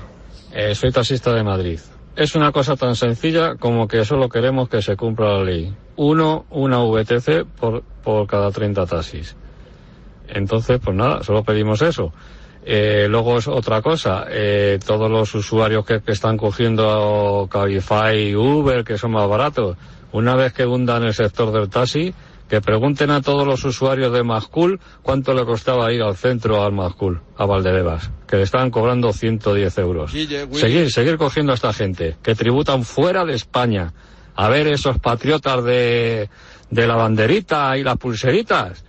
Eh, 0.53 0.75
soy 0.75 0.91
taxista 0.91 1.33
de 1.33 1.45
Madrid. 1.45 1.79
Es 2.17 2.35
una 2.35 2.51
cosa 2.51 2.75
tan 2.75 2.97
sencilla 2.97 3.55
como 3.55 3.87
que 3.87 4.05
solo 4.05 4.29
queremos 4.29 4.69
que 4.69 4.83
se 4.83 4.97
cumpla 4.97 5.39
la 5.39 5.45
ley. 5.45 5.73
Uno, 5.95 6.45
una 6.51 6.79
VTC 6.79 7.45
por, 7.45 7.85
por 8.03 8.27
cada 8.27 8.51
30 8.51 8.85
taxis. 8.87 9.37
Entonces, 10.29 10.81
pues 10.83 10.97
nada, 10.97 11.23
solo 11.23 11.43
pedimos 11.43 11.83
eso. 11.83 12.13
Eh, 12.69 13.07
luego 13.09 13.39
es 13.39 13.47
otra 13.47 13.81
cosa, 13.81 14.27
eh, 14.29 14.81
todos 14.85 15.09
los 15.09 15.33
usuarios 15.37 15.87
que, 15.87 16.01
que, 16.01 16.11
están 16.11 16.37
cogiendo 16.37 17.47
Cabify 17.49 18.31
y 18.31 18.35
Uber, 18.35 18.83
que 18.83 18.99
son 18.99 19.13
más 19.13 19.29
baratos, 19.29 19.77
una 20.11 20.35
vez 20.35 20.53
que 20.53 20.67
hundan 20.67 21.05
el 21.05 21.15
sector 21.15 21.53
del 21.53 21.71
taxi, 21.71 22.13
que 22.49 22.61
pregunten 22.61 23.11
a 23.11 23.23
todos 23.23 23.47
los 23.47 23.65
usuarios 23.65 24.13
de 24.13 24.25
Mascool 24.25 24.81
cuánto 25.03 25.33
le 25.33 25.45
costaba 25.45 25.93
ir 25.93 26.03
al 26.03 26.17
centro 26.17 26.65
al 26.65 26.73
Mascool, 26.73 27.21
a 27.37 27.47
Valdebebas, 27.47 28.11
que 28.27 28.37
le 28.37 28.43
estaban 28.43 28.71
cobrando 28.71 29.13
110 29.13 29.79
euros. 29.79 30.13
Guille, 30.13 30.49
seguir, 30.53 30.91
seguir 30.91 31.19
cogiendo 31.19 31.53
a 31.53 31.55
esta 31.55 31.73
gente, 31.73 32.17
que 32.21 32.35
tributan 32.35 32.83
fuera 32.83 33.25
de 33.25 33.35
España. 33.35 33.93
A 34.35 34.49
ver 34.49 34.67
esos 34.67 34.99
patriotas 34.99 35.65
de, 35.65 36.29
de 36.71 36.87
la 36.87 36.97
banderita 36.97 37.77
y 37.79 37.85
las 37.85 37.97
pulseritas 37.97 38.85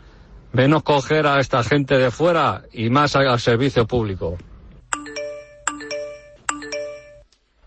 menos 0.58 0.82
coger 0.82 1.28
a 1.28 1.40
esta 1.40 1.64
gente 1.64 2.00
de 2.00 2.10
fuera 2.10 2.64
y 2.74 2.90
más 2.90 3.16
al 3.16 3.40
servicio 3.40 3.86
público. 3.86 4.40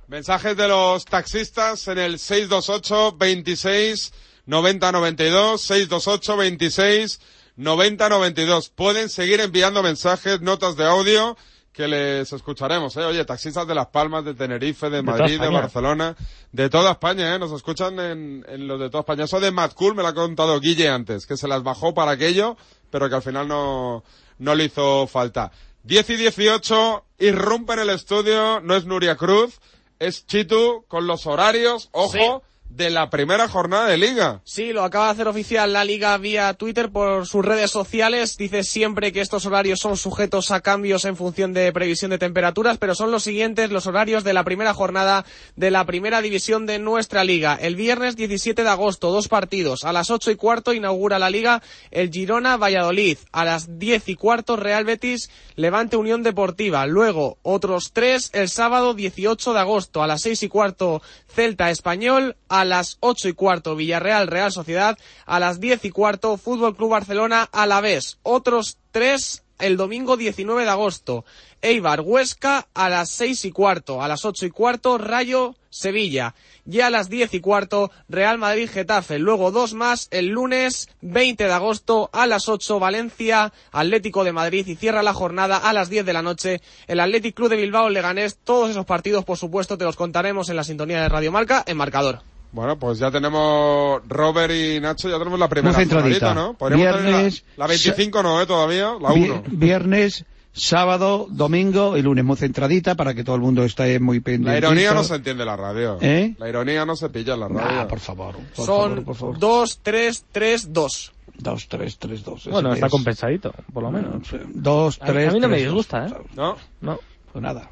Mensajes 0.08 0.56
de 0.56 0.66
los 0.66 1.04
taxistas 1.04 1.86
en 1.86 1.98
el 1.98 2.18
628 2.18 3.16
26 3.16 4.12
90 4.46 4.90
92, 4.90 5.60
628 5.60 6.36
26 6.36 7.20
90 7.54 8.08
92. 8.08 8.70
Pueden 8.70 9.08
seguir 9.08 9.38
enviando 9.38 9.84
mensajes, 9.84 10.40
notas 10.40 10.76
de 10.76 10.84
audio 10.84 11.36
que 11.72 11.86
les 11.86 12.32
escucharemos, 12.32 12.96
¿eh? 12.96 13.04
Oye, 13.04 13.24
taxistas 13.24 13.66
de 13.66 13.74
Las 13.74 13.86
Palmas, 13.86 14.24
de 14.24 14.34
Tenerife, 14.34 14.90
de 14.90 15.02
Madrid, 15.02 15.38
de, 15.38 15.46
de 15.46 15.52
Barcelona, 15.52 16.16
de 16.50 16.68
toda 16.68 16.90
España, 16.90 17.34
¿eh? 17.34 17.38
Nos 17.38 17.52
escuchan 17.52 17.98
en, 18.00 18.44
en 18.48 18.66
los 18.66 18.80
de 18.80 18.90
toda 18.90 19.02
España. 19.02 19.24
Eso 19.24 19.38
de 19.38 19.52
Mad 19.52 19.72
Cool 19.72 19.94
me 19.94 20.02
lo 20.02 20.08
ha 20.08 20.14
contado 20.14 20.58
Guille 20.58 20.88
antes, 20.88 21.26
que 21.26 21.36
se 21.36 21.46
las 21.46 21.62
bajó 21.62 21.94
para 21.94 22.10
aquello, 22.10 22.56
pero 22.90 23.08
que 23.08 23.16
al 23.16 23.22
final 23.22 23.48
no, 23.48 24.04
no 24.38 24.54
le 24.54 24.64
hizo 24.64 25.06
falta. 25.06 25.52
10 25.84 26.10
y 26.10 26.16
18, 26.16 27.04
irrumpe 27.18 27.72
en 27.72 27.78
el 27.80 27.90
estudio, 27.90 28.60
no 28.60 28.76
es 28.76 28.84
Nuria 28.84 29.16
Cruz, 29.16 29.60
es 29.98 30.26
Chitu 30.26 30.84
con 30.88 31.06
los 31.06 31.26
horarios, 31.26 31.88
ojo, 31.92 32.42
de 32.70 32.88
la 32.88 33.10
primera 33.10 33.48
jornada 33.48 33.88
de 33.88 33.98
liga. 33.98 34.40
Sí, 34.44 34.72
lo 34.72 34.84
acaba 34.84 35.06
de 35.06 35.10
hacer 35.12 35.28
oficial 35.28 35.72
la 35.72 35.84
liga 35.84 36.16
vía 36.16 36.54
Twitter 36.54 36.90
por 36.90 37.26
sus 37.26 37.44
redes 37.44 37.70
sociales. 37.70 38.36
Dice 38.36 38.62
siempre 38.62 39.12
que 39.12 39.20
estos 39.20 39.44
horarios 39.44 39.80
son 39.80 39.96
sujetos 39.96 40.50
a 40.50 40.60
cambios 40.60 41.04
en 41.04 41.16
función 41.16 41.52
de 41.52 41.72
previsión 41.72 42.10
de 42.10 42.18
temperaturas, 42.18 42.78
pero 42.78 42.94
son 42.94 43.10
los 43.10 43.24
siguientes 43.24 43.70
los 43.70 43.86
horarios 43.86 44.24
de 44.24 44.32
la 44.32 44.44
primera 44.44 44.72
jornada 44.72 45.24
de 45.56 45.70
la 45.70 45.84
primera 45.84 46.22
división 46.22 46.64
de 46.64 46.78
nuestra 46.78 47.24
liga. 47.24 47.58
El 47.60 47.74
viernes 47.74 48.16
17 48.16 48.62
de 48.62 48.68
agosto, 48.68 49.10
dos 49.10 49.28
partidos. 49.28 49.84
A 49.84 49.92
las 49.92 50.10
ocho 50.10 50.30
y 50.30 50.36
cuarto 50.36 50.72
inaugura 50.72 51.18
la 51.18 51.30
liga 51.30 51.62
el 51.90 52.10
Girona 52.10 52.56
Valladolid. 52.56 53.18
A 53.32 53.44
las 53.44 53.78
diez 53.78 54.08
y 54.08 54.14
cuarto 54.14 54.56
Real 54.56 54.84
Betis 54.84 55.28
Levante 55.56 55.96
Unión 55.96 56.22
Deportiva. 56.22 56.86
Luego 56.86 57.38
otros 57.42 57.90
tres 57.92 58.30
el 58.32 58.48
sábado 58.48 58.94
18 58.94 59.52
de 59.52 59.60
agosto. 59.60 60.02
A 60.02 60.06
las 60.06 60.22
seis 60.22 60.42
y 60.44 60.48
cuarto 60.48 61.02
Celta 61.28 61.70
Español. 61.70 62.36
A 62.48 62.59
las 62.64 62.98
ocho 63.00 63.28
y 63.28 63.32
cuarto 63.32 63.76
Villarreal 63.76 64.26
Real 64.26 64.52
Sociedad, 64.52 64.98
a 65.26 65.40
las 65.40 65.60
diez 65.60 65.84
y 65.84 65.90
cuarto 65.90 66.36
Fútbol 66.36 66.76
Club 66.76 66.90
Barcelona 66.90 67.48
a 67.52 67.66
la 67.66 67.80
vez. 67.80 68.18
Otros 68.22 68.78
tres 68.90 69.42
el 69.60 69.76
domingo 69.76 70.16
19 70.16 70.64
de 70.64 70.70
agosto. 70.70 71.24
Eibar 71.62 72.00
Huesca 72.00 72.68
a 72.74 72.88
las 72.88 73.10
seis 73.10 73.44
y 73.44 73.52
cuarto, 73.52 74.02
a 74.02 74.08
las 74.08 74.24
ocho 74.24 74.46
y 74.46 74.50
cuarto 74.50 74.96
Rayo 74.96 75.54
Sevilla 75.68 76.34
y 76.66 76.80
a 76.80 76.90
las 76.90 77.10
diez 77.10 77.34
y 77.34 77.40
cuarto 77.40 77.90
Real 78.08 78.38
Madrid 78.38 78.70
Getafe. 78.70 79.18
Luego 79.18 79.50
dos 79.50 79.74
más 79.74 80.08
el 80.10 80.28
lunes 80.28 80.88
20 81.02 81.44
de 81.44 81.52
agosto 81.52 82.08
a 82.12 82.26
las 82.26 82.48
ocho 82.48 82.80
Valencia 82.80 83.52
Atlético 83.72 84.24
de 84.24 84.32
Madrid 84.32 84.66
y 84.66 84.76
cierra 84.76 85.02
la 85.02 85.12
jornada 85.12 85.58
a 85.58 85.72
las 85.72 85.90
diez 85.90 86.06
de 86.06 86.14
la 86.14 86.22
noche 86.22 86.62
el 86.86 87.00
Athletic 87.00 87.34
Club 87.34 87.50
de 87.50 87.56
Bilbao 87.56 87.90
Leganés. 87.90 88.38
Todos 88.42 88.70
esos 88.70 88.86
partidos 88.86 89.24
por 89.24 89.36
supuesto 89.36 89.76
te 89.76 89.84
los 89.84 89.96
contaremos 89.96 90.48
en 90.48 90.56
la 90.56 90.64
sintonía 90.64 91.02
de 91.02 91.08
Radio 91.08 91.30
Marca 91.30 91.62
en 91.66 91.76
marcador. 91.76 92.29
Bueno, 92.52 92.78
pues 92.78 92.98
ya 92.98 93.10
tenemos 93.10 94.02
Robert 94.08 94.52
y 94.52 94.80
Nacho, 94.80 95.08
ya 95.08 95.18
tenemos 95.18 95.38
la 95.38 95.48
primera 95.48 95.76
Muy 95.76 95.84
centradita. 95.84 96.34
¿no? 96.34 96.56
Viernes, 96.70 97.44
la, 97.56 97.64
la, 97.64 97.68
25 97.68 98.22
no, 98.22 98.42
¿eh? 98.42 98.46
Todavía, 98.46 98.94
la 99.00 99.12
1. 99.12 99.44
Viernes, 99.48 100.24
sábado, 100.52 101.26
domingo 101.30 101.96
y 101.96 102.02
lunes 102.02 102.24
muy 102.24 102.36
centradita 102.36 102.96
para 102.96 103.14
que 103.14 103.22
todo 103.22 103.36
el 103.36 103.42
mundo 103.42 103.62
esté 103.62 104.00
muy 104.00 104.20
pendiente. 104.20 104.52
La 104.52 104.58
ironía 104.58 104.92
no 104.94 105.04
se 105.04 105.14
entiende 105.14 105.44
en 105.44 105.48
la 105.48 105.56
radio. 105.56 105.98
¿Eh? 106.00 106.34
La 106.38 106.48
ironía 106.48 106.84
no 106.84 106.96
se 106.96 107.08
pilla 107.10 107.34
en 107.34 107.40
la 107.40 107.48
radio. 107.48 107.80
Ah, 107.82 107.88
por 107.88 108.00
favor. 108.00 108.36
Por 108.56 108.66
Son 108.66 108.90
favor, 108.90 109.04
por 109.04 109.16
favor. 109.16 109.38
2, 109.38 109.80
3, 109.82 110.24
3, 110.32 110.72
2. 110.72 111.12
2, 111.38 111.68
3, 111.68 111.98
3, 111.98 112.24
2. 112.24 112.48
Bueno, 112.50 112.74
está 112.74 112.88
compensadito, 112.88 113.52
por 113.72 113.82
lo 113.82 113.90
menos. 113.90 114.28
2, 114.54 114.98
3, 114.98 115.28
A 115.28 115.32
mí 115.32 115.40
no 115.40 115.48
me 115.48 115.56
3, 115.56 115.66
disgusta, 115.66 116.06
¿eh? 116.06 116.14
¿No? 116.34 116.56
No. 116.80 116.98
Pues 117.32 117.42
nada. 117.42 117.70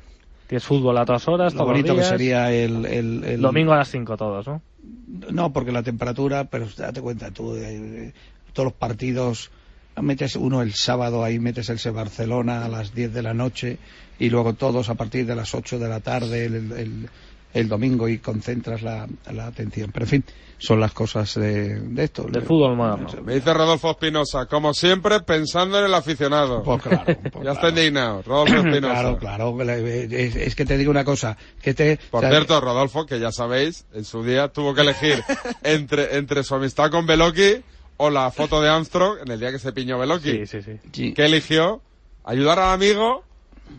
Tienes 0.49 0.65
fútbol 0.65 0.97
a 0.99 1.05
todas 1.07 1.29
horas, 1.29 1.53
Lo 1.53 1.59
todos 1.61 1.71
bonito 1.73 1.89
los 1.95 1.97
que 1.97 2.01
días. 2.03 2.09
sería 2.09 2.53
el, 2.53 2.85
el, 2.87 3.25
el- 3.25 3.41
Domingo 3.41 3.73
a 3.75 3.77
las 3.77 3.91
5 3.91 4.17
todos, 4.17 4.47
¿no? 4.47 4.61
No, 5.31 5.53
porque 5.53 5.71
la 5.73 5.83
temperatura, 5.83 6.45
pero 6.45 6.67
date 6.77 7.01
cuenta 7.01 7.31
tú, 7.31 7.55
eh, 7.55 8.13
todos 8.53 8.65
los 8.69 8.73
partidos, 8.73 9.51
metes 10.01 10.37
uno 10.37 10.63
el 10.63 10.73
sábado, 10.75 11.23
ahí 11.23 11.39
metes 11.39 11.69
el 11.69 11.93
Barcelona 11.93 12.65
a 12.65 12.69
las 12.69 12.95
10 12.95 13.13
de 13.13 13.23
la 13.23 13.35
noche 13.35 13.79
y 14.19 14.31
luego 14.31 14.55
todos 14.55 14.89
a 14.89 14.95
partir 14.95 15.27
de 15.27 15.37
las 15.37 15.55
8 15.55 15.79
de 15.79 15.89
la 15.89 16.01
tarde 16.01 16.47
el, 16.47 16.73
el- 16.73 17.09
el 17.55 17.69
domingo 17.69 18.09
y 18.09 18.19
concentras 18.19 18.83
la, 18.83 19.07
la 19.33 19.47
atención. 19.47 19.91
Pero 19.93 20.05
en 20.05 20.11
fin, 20.11 20.25
son 20.59 20.81
las 20.81 20.93
cosas 20.93 21.35
de, 21.35 21.81
de 21.81 22.05
esto. 22.05 22.25
Del 22.25 22.43
fútbol 22.43 22.77
moderno. 22.77 23.09
Me 23.25 23.37
dice 23.37 23.55
Rodolfo 23.55 23.93
Espinosa, 23.93 24.47
como 24.47 24.75
siempre, 24.75 25.21
pensando 25.21 25.79
en 25.79 25.87
el 25.87 25.95
aficionado. 25.95 26.63
Pues 26.63 26.83
claro. 26.83 27.17
pues 27.33 27.45
ya 27.45 27.53
está 27.53 27.69
indignado, 27.69 28.23
Rodolfo 28.23 28.55
Espinosa. 28.69 29.19
Claro, 29.19 29.19
claro. 29.19 29.63
Es, 29.63 30.37
es 30.37 30.55
que 30.55 30.65
te 30.65 30.77
digo 30.77 30.91
una 30.91 31.05
cosa, 31.05 31.37
que 31.63 31.75
te... 31.75 31.99
Por 32.11 32.21
sea, 32.21 32.31
cierto, 32.31 32.61
Rodolfo, 32.61 33.07
que 33.07 33.21
ya 33.21 33.31
sabéis, 33.31 33.87
en 33.95 34.05
su 34.05 34.25
día 34.25 34.49
tuvo 34.49 34.75
que 34.75 34.83
elegir 34.83 35.23
entre, 35.63 36.17
entre 36.17 36.43
su 36.43 36.55
amistad 36.55 36.91
con 36.91 37.07
Beloki 37.07 37.63
o 37.97 38.11
la 38.11 38.31
foto 38.31 38.61
de 38.61 38.69
Armstrong 38.69 39.19
en 39.25 39.31
el 39.33 39.41
día 39.41 39.53
que 39.53 39.59
se 39.59 39.73
piñó 39.73 39.99
Beloki. 39.99 40.31
Sí, 40.31 40.47
sí, 40.47 40.63
sí. 40.63 40.73
sí. 40.93 41.15
¿Qué 41.15 41.27
eligió? 41.27 41.83
¿Ayudar 42.25 42.59
al 42.59 42.75
amigo 42.75 43.25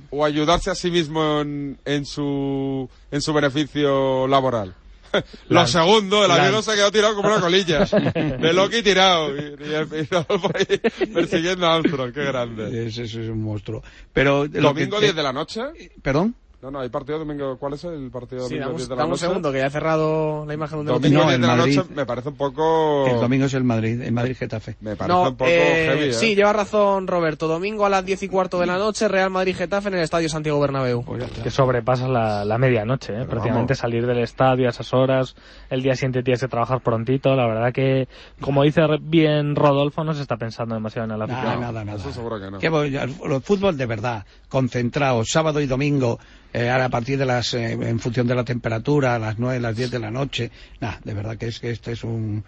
o 0.09 0.25
ayudarse 0.25 0.69
a 0.71 0.75
sí 0.75 0.89
mismo 0.91 1.41
en, 1.41 1.77
en 1.85 2.05
su, 2.05 2.89
en 3.11 3.21
su 3.21 3.33
beneficio 3.33 4.27
laboral? 4.27 4.75
Lo 5.49 5.65
segundo, 5.65 6.23
el 6.23 6.29
amigo 6.31 6.61
se 6.61 6.71
ha 6.71 6.75
quedado 6.75 6.91
tirado 6.91 7.15
como 7.15 7.29
una 7.29 7.41
colilla. 7.41 7.79
De 7.85 8.53
Loki 8.53 8.83
tirado. 8.83 9.35
Y, 9.35 9.39
y 9.39 9.73
el 9.73 9.87
y 9.91 10.03
Rodolfo 10.05 10.51
ahí 10.53 10.77
persiguiendo 11.13 11.65
a 11.65 11.75
Armstrong. 11.75 12.13
Qué 12.13 12.23
grande. 12.23 12.87
Ese, 12.87 13.03
ese 13.03 13.23
es 13.23 13.29
un 13.29 13.41
monstruo. 13.41 13.81
Pero 14.13 14.45
lo 14.45 14.61
Domingo 14.61 14.97
que- 14.99 15.05
10 15.05 15.15
de 15.15 15.23
la 15.23 15.33
noche. 15.33 15.61
¿Perdón? 16.03 16.35
No, 16.61 16.69
no, 16.71 16.81
hay 16.81 16.89
partido 16.89 17.17
domingo. 17.19 17.57
¿Cuál 17.57 17.75
es 17.75 17.85
el 17.85 18.11
partido 18.11 18.41
Sí, 18.49 18.55
domingo 18.55 18.65
dame 18.65 18.77
10 18.77 18.83
un- 18.83 18.89
de 18.89 18.95
la 18.97 19.05
un 19.05 19.17
segundo, 19.17 19.51
que 19.53 19.59
ya 19.59 19.67
he 19.67 19.69
cerrado 19.69 20.45
la 20.45 20.53
imagen 20.53 20.77
donde 20.79 20.91
Domingo. 20.91 21.21
10 21.23 21.39
de 21.39 21.47
la 21.47 21.55
Madrid- 21.55 21.75
noche 21.77 21.89
me 21.95 22.05
parece 22.05 22.27
un 22.29 22.35
poco... 22.35 23.07
El 23.07 23.21
domingo 23.21 23.45
es 23.45 23.53
el 23.53 23.63
Madrid, 23.63 24.01
el 24.01 24.11
Madrid 24.11 24.35
Getafe. 24.37 24.75
Me 24.81 24.97
parece 24.97 25.13
No, 25.17 25.29
un 25.29 25.35
poco 25.37 25.49
eh, 25.49 25.85
heavy, 25.87 26.09
¿eh? 26.09 26.13
sí, 26.13 26.35
lleva 26.35 26.51
razón 26.51 27.07
Roberto. 27.07 27.47
Domingo 27.47 27.85
a 27.85 27.89
las 27.89 28.03
10 28.05 28.23
y 28.23 28.27
cuarto 28.27 28.59
de 28.59 28.65
la 28.65 28.77
noche, 28.77 29.07
Real 29.07 29.29
Madrid-Getafe 29.29 29.87
en 29.87 29.93
el 29.93 30.01
Estadio 30.01 30.27
Santiago 30.27 30.59
Bernabéu. 30.59 31.05
que 31.41 31.49
sobrepasa 31.49 32.09
la, 32.09 32.43
la 32.43 32.57
medianoche, 32.57 33.13
¿eh? 33.13 33.25
prácticamente 33.25 33.73
vamos. 33.73 33.77
salir 33.77 34.05
del 34.05 34.17
estadio 34.19 34.67
a 34.67 34.71
esas 34.71 34.93
horas, 34.93 35.37
el 35.69 35.81
día 35.81 35.95
siguiente 35.95 36.23
tienes 36.23 36.41
que 36.41 36.49
trabajar 36.49 36.81
prontito, 36.81 37.37
la 37.37 37.47
verdad 37.47 37.71
que, 37.71 38.09
como 38.41 38.63
dice 38.63 38.81
bien 38.99 39.55
Rodolfo, 39.55 40.03
no 40.03 40.13
se 40.13 40.21
está 40.23 40.35
pensando 40.35 40.75
demasiado 40.75 41.05
en 41.05 41.11
el 41.13 41.19
Nada, 41.19 41.33
afición. 41.41 41.61
nada, 41.61 41.85
nada. 41.85 41.97
Eso 41.97 42.11
seguro 42.11 42.37
que 42.37 42.51
no. 42.51 42.59
Que 42.59 42.67
voy, 42.67 42.97
al- 42.97 43.15
el 43.31 43.41
fútbol 43.41 43.77
de 43.77 43.85
verdad, 43.85 44.25
concentrado, 44.49 45.23
sábado 45.23 45.61
y 45.61 45.65
domingo, 45.67 46.19
eh, 46.53 46.69
ahora 46.69 46.85
a 46.85 46.89
partir 46.89 47.17
de 47.17 47.25
las, 47.25 47.53
eh, 47.53 47.73
en 47.73 47.99
función 47.99 48.27
de 48.27 48.35
la 48.35 48.43
temperatura, 48.43 49.15
a 49.15 49.19
las 49.19 49.37
9, 49.37 49.59
las 49.59 49.75
10 49.75 49.91
de 49.91 49.99
la 49.99 50.11
noche, 50.11 50.51
nada, 50.79 50.99
de 51.03 51.13
verdad 51.13 51.37
que 51.37 51.47
es 51.47 51.59
que 51.59 51.71
este 51.71 51.91
es 51.91 52.03
un, 52.03 52.43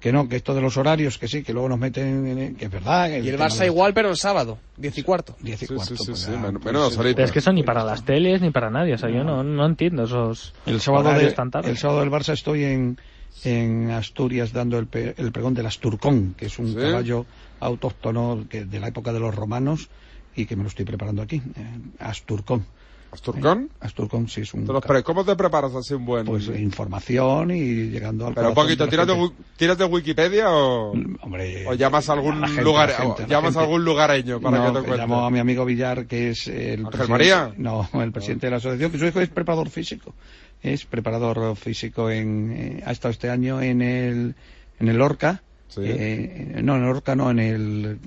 que 0.00 0.10
no, 0.12 0.28
que 0.28 0.36
esto 0.36 0.54
de 0.54 0.60
los 0.60 0.76
horarios, 0.76 1.16
que 1.18 1.28
sí, 1.28 1.42
que 1.44 1.52
luego 1.52 1.68
nos 1.68 1.78
meten, 1.78 2.26
en- 2.26 2.56
que 2.56 2.64
es 2.64 2.70
verdad. 2.70 3.08
que 3.08 3.20
Y 3.20 3.28
el 3.28 3.38
Barça 3.38 3.58
de- 3.60 3.66
igual, 3.66 3.94
pero 3.94 4.10
el 4.10 4.16
sábado, 4.16 4.58
10 4.76 4.98
y 4.98 5.02
cuarto. 5.02 5.36
10 5.40 5.62
y 5.62 5.66
Sí, 5.66 5.74
cuarto. 5.74 5.96
sí, 5.96 6.04
pues 6.06 6.18
sí, 6.20 6.30
pues. 6.32 6.54
Pero 6.64 7.24
es 7.24 7.30
que 7.32 7.38
eso 7.38 7.52
ni 7.52 7.62
para 7.62 7.84
las 7.84 8.04
teles 8.04 8.40
ni 8.40 8.50
para 8.50 8.68
nadie, 8.70 8.94
o 8.94 8.98
sea, 8.98 9.10
yo 9.10 9.22
no, 9.22 9.44
no 9.44 9.66
entiendo 9.66 10.04
esos 10.04 10.54
El 10.66 10.80
sábado, 10.80 11.12
de- 11.16 11.30
tan 11.32 11.50
tarde. 11.50 11.70
el 11.70 11.76
sábado 11.78 12.00
del 12.00 12.10
Barça 12.10 12.32
estoy 12.32 12.64
en, 12.64 12.98
en 13.44 13.90
Asturias 13.90 14.52
dando 14.52 14.78
el, 14.78 14.86
pe- 14.88 15.14
el 15.18 15.30
pregón 15.30 15.54
del 15.54 15.66
Asturcón, 15.66 16.34
que 16.36 16.46
es 16.46 16.58
un 16.58 16.68
¿Sí? 16.68 16.80
caballo 16.80 17.26
autóctono 17.60 18.44
que, 18.48 18.64
de 18.64 18.80
la 18.80 18.88
época 18.88 19.12
de 19.12 19.20
los 19.20 19.34
romanos 19.34 19.88
y 20.34 20.46
que 20.46 20.56
me 20.56 20.62
lo 20.64 20.68
estoy 20.68 20.84
preparando 20.84 21.22
aquí. 21.22 21.36
eh, 21.36 21.78
Asturcón. 22.00 22.64
¿Asturcón? 23.12 23.68
Asturcón, 23.80 24.26
sí, 24.26 24.40
es 24.40 24.54
un... 24.54 24.66
¿Cómo 25.04 25.24
te 25.24 25.36
preparas 25.36 25.74
así 25.74 25.92
un 25.92 26.06
buen...? 26.06 26.24
Pues 26.24 26.48
información 26.48 27.50
y 27.50 27.90
llegando 27.90 28.26
al 28.26 28.34
Pero 28.34 28.48
un 28.48 28.54
poquito, 28.54 28.88
¿tiras 28.88 29.06
de, 29.06 29.30
tiras 29.58 29.78
Wikipedia 29.90 30.50
o, 30.50 30.92
Hombre, 31.20 31.66
o 31.68 31.74
llamas 31.74 32.08
a 32.08 32.14
algún 32.14 32.42
gente, 32.46 32.62
lugar, 32.62 32.90
gente, 32.90 33.26
llamas 33.28 33.54
a 33.56 33.60
algún 33.60 33.84
lugareño 33.84 34.40
para 34.40 34.56
No, 34.58 34.64
que 34.72 34.80
te 34.80 34.86
cuente? 34.86 34.96
llamo 34.96 35.26
a 35.26 35.30
mi 35.30 35.38
amigo 35.40 35.66
Villar, 35.66 36.06
que 36.06 36.30
es 36.30 36.46
el 36.48 36.54
¿Ángel 36.54 36.84
presidente- 36.86 37.10
María? 37.12 37.54
No, 37.58 37.86
el 38.02 38.12
presidente 38.12 38.46
de 38.46 38.50
la 38.52 38.56
asociación, 38.56 38.90
que 38.90 38.98
su 38.98 39.06
hijo 39.06 39.20
es 39.20 39.28
preparador 39.28 39.68
físico. 39.68 40.14
Es 40.62 40.86
preparador 40.86 41.54
físico 41.56 42.08
en, 42.08 42.52
eh, 42.52 42.82
ha 42.86 42.92
estado 42.92 43.12
este 43.12 43.28
año 43.28 43.60
en 43.60 43.82
el, 43.82 44.34
en 44.80 44.88
el 44.88 44.96
Lorca. 44.96 45.42
Sí. 45.68 45.80
Eh, 45.84 46.60
no, 46.62 46.76
en 46.76 46.82
el 46.82 46.86
Lorca 46.88 47.14
no, 47.14 47.30
en 47.30 47.38
el, 47.40 47.98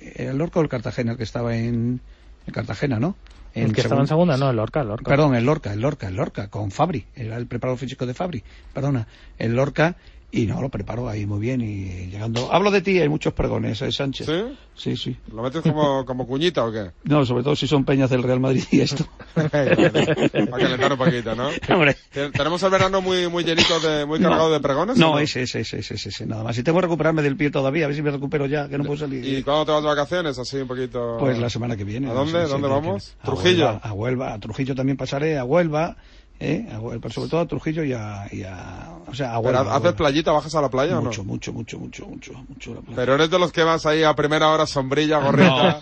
eh, 0.00 0.14
el 0.28 0.38
Lorca 0.38 0.60
o 0.60 0.62
el 0.62 0.68
Cartagena, 0.68 1.12
el 1.12 1.18
que 1.18 1.24
estaba 1.24 1.56
en, 1.56 2.00
en 2.46 2.52
Cartagena, 2.54 3.00
¿no? 3.00 3.16
El 3.64 3.72
que 3.72 3.80
estaba 3.80 4.00
en 4.00 4.06
segunda, 4.06 4.36
no, 4.36 4.50
el 4.50 4.56
Lorca, 4.56 4.82
el 4.82 4.88
Lorca. 4.88 5.08
Perdón, 5.08 5.34
el 5.34 5.44
Lorca, 5.44 5.72
el 5.72 5.80
Lorca, 5.80 6.08
el 6.08 6.16
Lorca, 6.16 6.48
con 6.48 6.70
Fabri, 6.70 7.06
era 7.14 7.36
el 7.36 7.46
preparador 7.46 7.78
físico 7.78 8.06
de 8.06 8.14
Fabri, 8.14 8.42
perdona, 8.72 9.06
el 9.38 9.54
Lorca, 9.54 9.96
y 10.30 10.46
no, 10.46 10.60
lo 10.60 10.68
preparo 10.68 11.08
ahí 11.08 11.24
muy 11.24 11.40
bien 11.40 11.60
y 11.60 12.08
llegando... 12.10 12.52
Hablo 12.52 12.70
de 12.70 12.82
ti, 12.82 12.98
hay 12.98 13.08
muchos 13.08 13.32
pregones, 13.32 13.80
¿eh, 13.82 13.90
Sánchez? 13.92 14.26
¿Sí? 14.26 14.58
Sí, 14.74 14.96
sí. 14.96 15.16
¿Lo 15.32 15.42
metes 15.42 15.62
como, 15.62 16.04
como 16.04 16.26
cuñita 16.26 16.64
o 16.64 16.72
qué? 16.72 16.90
No, 17.04 17.24
sobre 17.24 17.42
todo 17.44 17.56
si 17.56 17.66
son 17.66 17.84
peñas 17.84 18.10
del 18.10 18.22
Real 18.22 18.40
Madrid 18.40 18.64
y 18.70 18.80
esto. 18.80 19.06
Para 19.34 20.58
calentar 20.58 20.92
un 20.92 20.98
poquito, 20.98 21.34
¿no? 21.34 21.48
Hombre. 21.74 21.96
Te- 22.12 22.30
Tenemos 22.30 22.62
el 22.62 22.70
verano 22.70 23.00
muy, 23.00 23.28
muy 23.28 23.44
llenito, 23.44 23.78
de, 23.80 24.04
muy 24.04 24.18
No. 24.18 24.28
cargado 24.28 24.52
de 24.52 24.60
pregones. 24.60 24.96
¿o 24.96 25.00
No, 25.00 25.18
ese, 25.18 25.42
ese, 25.42 25.60
ese, 25.60 25.78
ese, 25.78 26.26
nada 26.26 26.42
más. 26.42 26.58
Y 26.58 26.62
tengo 26.62 26.78
que 26.78 26.82
recuperarme 26.82 27.22
del 27.22 27.36
pie 27.36 27.50
todavía, 27.50 27.84
a 27.84 27.88
ver 27.88 27.96
si 27.96 28.02
me 28.02 28.10
recupero 28.10 28.46
ya, 28.46 28.68
que 28.68 28.76
no 28.78 28.84
puedo 28.84 28.98
salir. 28.98 29.24
¿Y 29.26 29.42
cuándo 29.42 29.64
te 29.66 29.72
vas 29.72 29.82
de 29.82 29.88
vacaciones? 29.88 30.38
Así 30.38 30.56
un 30.58 30.68
poquito... 30.68 31.16
Pues 31.18 31.38
la 31.38 31.48
semana 31.50 31.76
que 31.76 31.84
viene. 31.84 32.06
¿A 32.08 32.10
no 32.10 32.16
dónde? 32.16 32.44
sé, 32.44 32.48
¿Dónde 32.48 32.68
vamos? 32.68 33.16
a 33.20 33.24
¿Trujillo? 33.24 33.66
Huelva, 33.66 33.80
a 33.82 33.92
Huelva, 33.92 34.32
a 34.34 34.38
Trujillo 34.40 34.74
también 34.74 34.96
pasaré, 34.96 35.38
a 35.38 35.44
Huelva, 35.44 35.96
¿eh? 36.40 36.66
Sobre 37.10 37.28
todo 37.30 37.40
a 37.40 37.46
Trujillo 37.46 37.82
y 37.84 37.92
a, 37.92 38.26
y 38.30 38.42
a- 38.42 38.90
o 39.06 39.14
sea, 39.14 39.34
a 39.36 39.40
¿Pero 39.42 39.56
Huelva. 39.58 39.76
haces 39.76 39.92
playita, 39.94 40.32
bajas 40.32 40.54
a 40.54 40.60
la 40.60 40.68
playa 40.68 41.00
mucho, 41.00 41.20
o 41.20 41.24
no? 41.24 41.32
mucho, 41.32 41.52
mucho, 41.52 41.78
mucho, 41.78 42.06
mucho, 42.06 42.32
mucho, 42.48 42.74
la 42.74 42.80
playa. 42.80 42.96
Pero 42.96 43.14
eres 43.14 43.30
de 43.30 43.38
los 43.38 43.52
que 43.52 43.62
vas 43.62 43.86
ahí 43.86 44.02
a 44.02 44.14
primera 44.14 44.48
hora 44.50 44.66
sombrilla, 44.66 45.18
gorrita... 45.18 45.78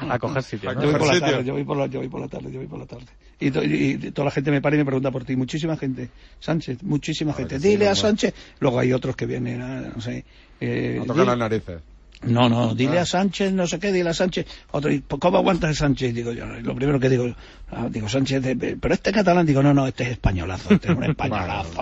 a 0.10 0.18
coger 0.18 0.42
sitio. 0.42 0.70
A 0.70 0.74
¿no? 0.74 0.82
Yo 0.82 0.90
voy 0.90 0.98
por 0.98 1.06
la 1.08 1.14
sitio. 1.14 1.30
tarde, 1.30 1.44
yo 1.44 1.52
voy 1.54 1.64
por 1.64 1.76
la, 1.76 1.86
yo 1.86 1.98
voy 2.00 2.08
por 2.08 2.20
la 2.20 2.28
tarde, 2.28 2.50
yo 2.52 2.58
voy 2.58 2.68
por 2.68 2.78
la 2.78 2.86
tarde. 2.86 3.06
Y, 3.38 3.50
to- 3.50 3.62
y- 3.64 3.98
y 4.02 4.10
toda 4.12 4.26
la 4.26 4.30
gente 4.30 4.50
me 4.50 4.60
para 4.60 4.76
y 4.76 4.78
me 4.78 4.84
pregunta 4.84 5.10
por 5.10 5.24
ti, 5.24 5.34
muchísima 5.36 5.76
gente. 5.76 6.10
Sánchez, 6.38 6.82
muchísima 6.82 7.32
gente. 7.32 7.58
sí, 7.60 7.68
Dile 7.68 7.88
a. 7.88 7.94
Sánchez. 7.94 8.34
Luego 8.60 8.78
hay 8.78 8.92
otros 8.92 9.16
que 9.16 9.26
vienen, 9.26 9.58
no 9.94 10.00
sé. 10.00 10.24
Eh, 10.60 10.96
No 10.98 11.06
tocan 11.06 11.22
dile- 11.24 11.26
las 11.28 11.38
narices. 11.38 11.80
No, 12.22 12.48
no, 12.50 12.74
dile 12.74 12.98
Ah. 12.98 13.02
a 13.02 13.06
Sánchez, 13.06 13.52
no 13.52 13.66
sé 13.66 13.78
qué, 13.78 13.92
dile 13.92 14.10
a 14.10 14.14
Sánchez. 14.14 14.46
Otro, 14.72 14.92
¿y 14.92 15.00
¿cómo 15.00 15.38
aguantas 15.38 15.70
a 15.70 15.74
Sánchez? 15.74 16.14
Digo 16.14 16.32
yo, 16.32 16.44
lo 16.46 16.74
primero 16.74 17.00
que 17.00 17.08
digo, 17.08 17.34
ah, 17.70 17.86
digo 17.90 18.08
Sánchez, 18.10 18.42
de- 18.42 18.76
pero 18.80 18.92
este 18.92 19.10
catalán, 19.10 19.46
digo, 19.46 19.62
no, 19.62 19.72
no, 19.72 19.86
este 19.86 20.04
es 20.04 20.10
españolazo, 20.10 20.74
este 20.74 20.92
es 20.92 20.96
un 20.98 21.04
españolazo, 21.10 21.72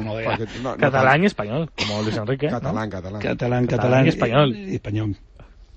no 0.00 0.14
no, 0.62 0.76
Catalán 0.78 1.22
y 1.22 1.26
español, 1.26 1.70
como 1.76 2.02
Luis 2.02 2.16
Enrique. 2.16 2.48
Catalán, 2.48 2.88
catalán. 2.88 3.20
Catalán, 3.20 3.66
Catalán 3.66 3.66
catalán 3.66 4.06
y 4.06 4.08
español. 4.08 4.56
Y 4.56 4.74
español. 4.74 5.16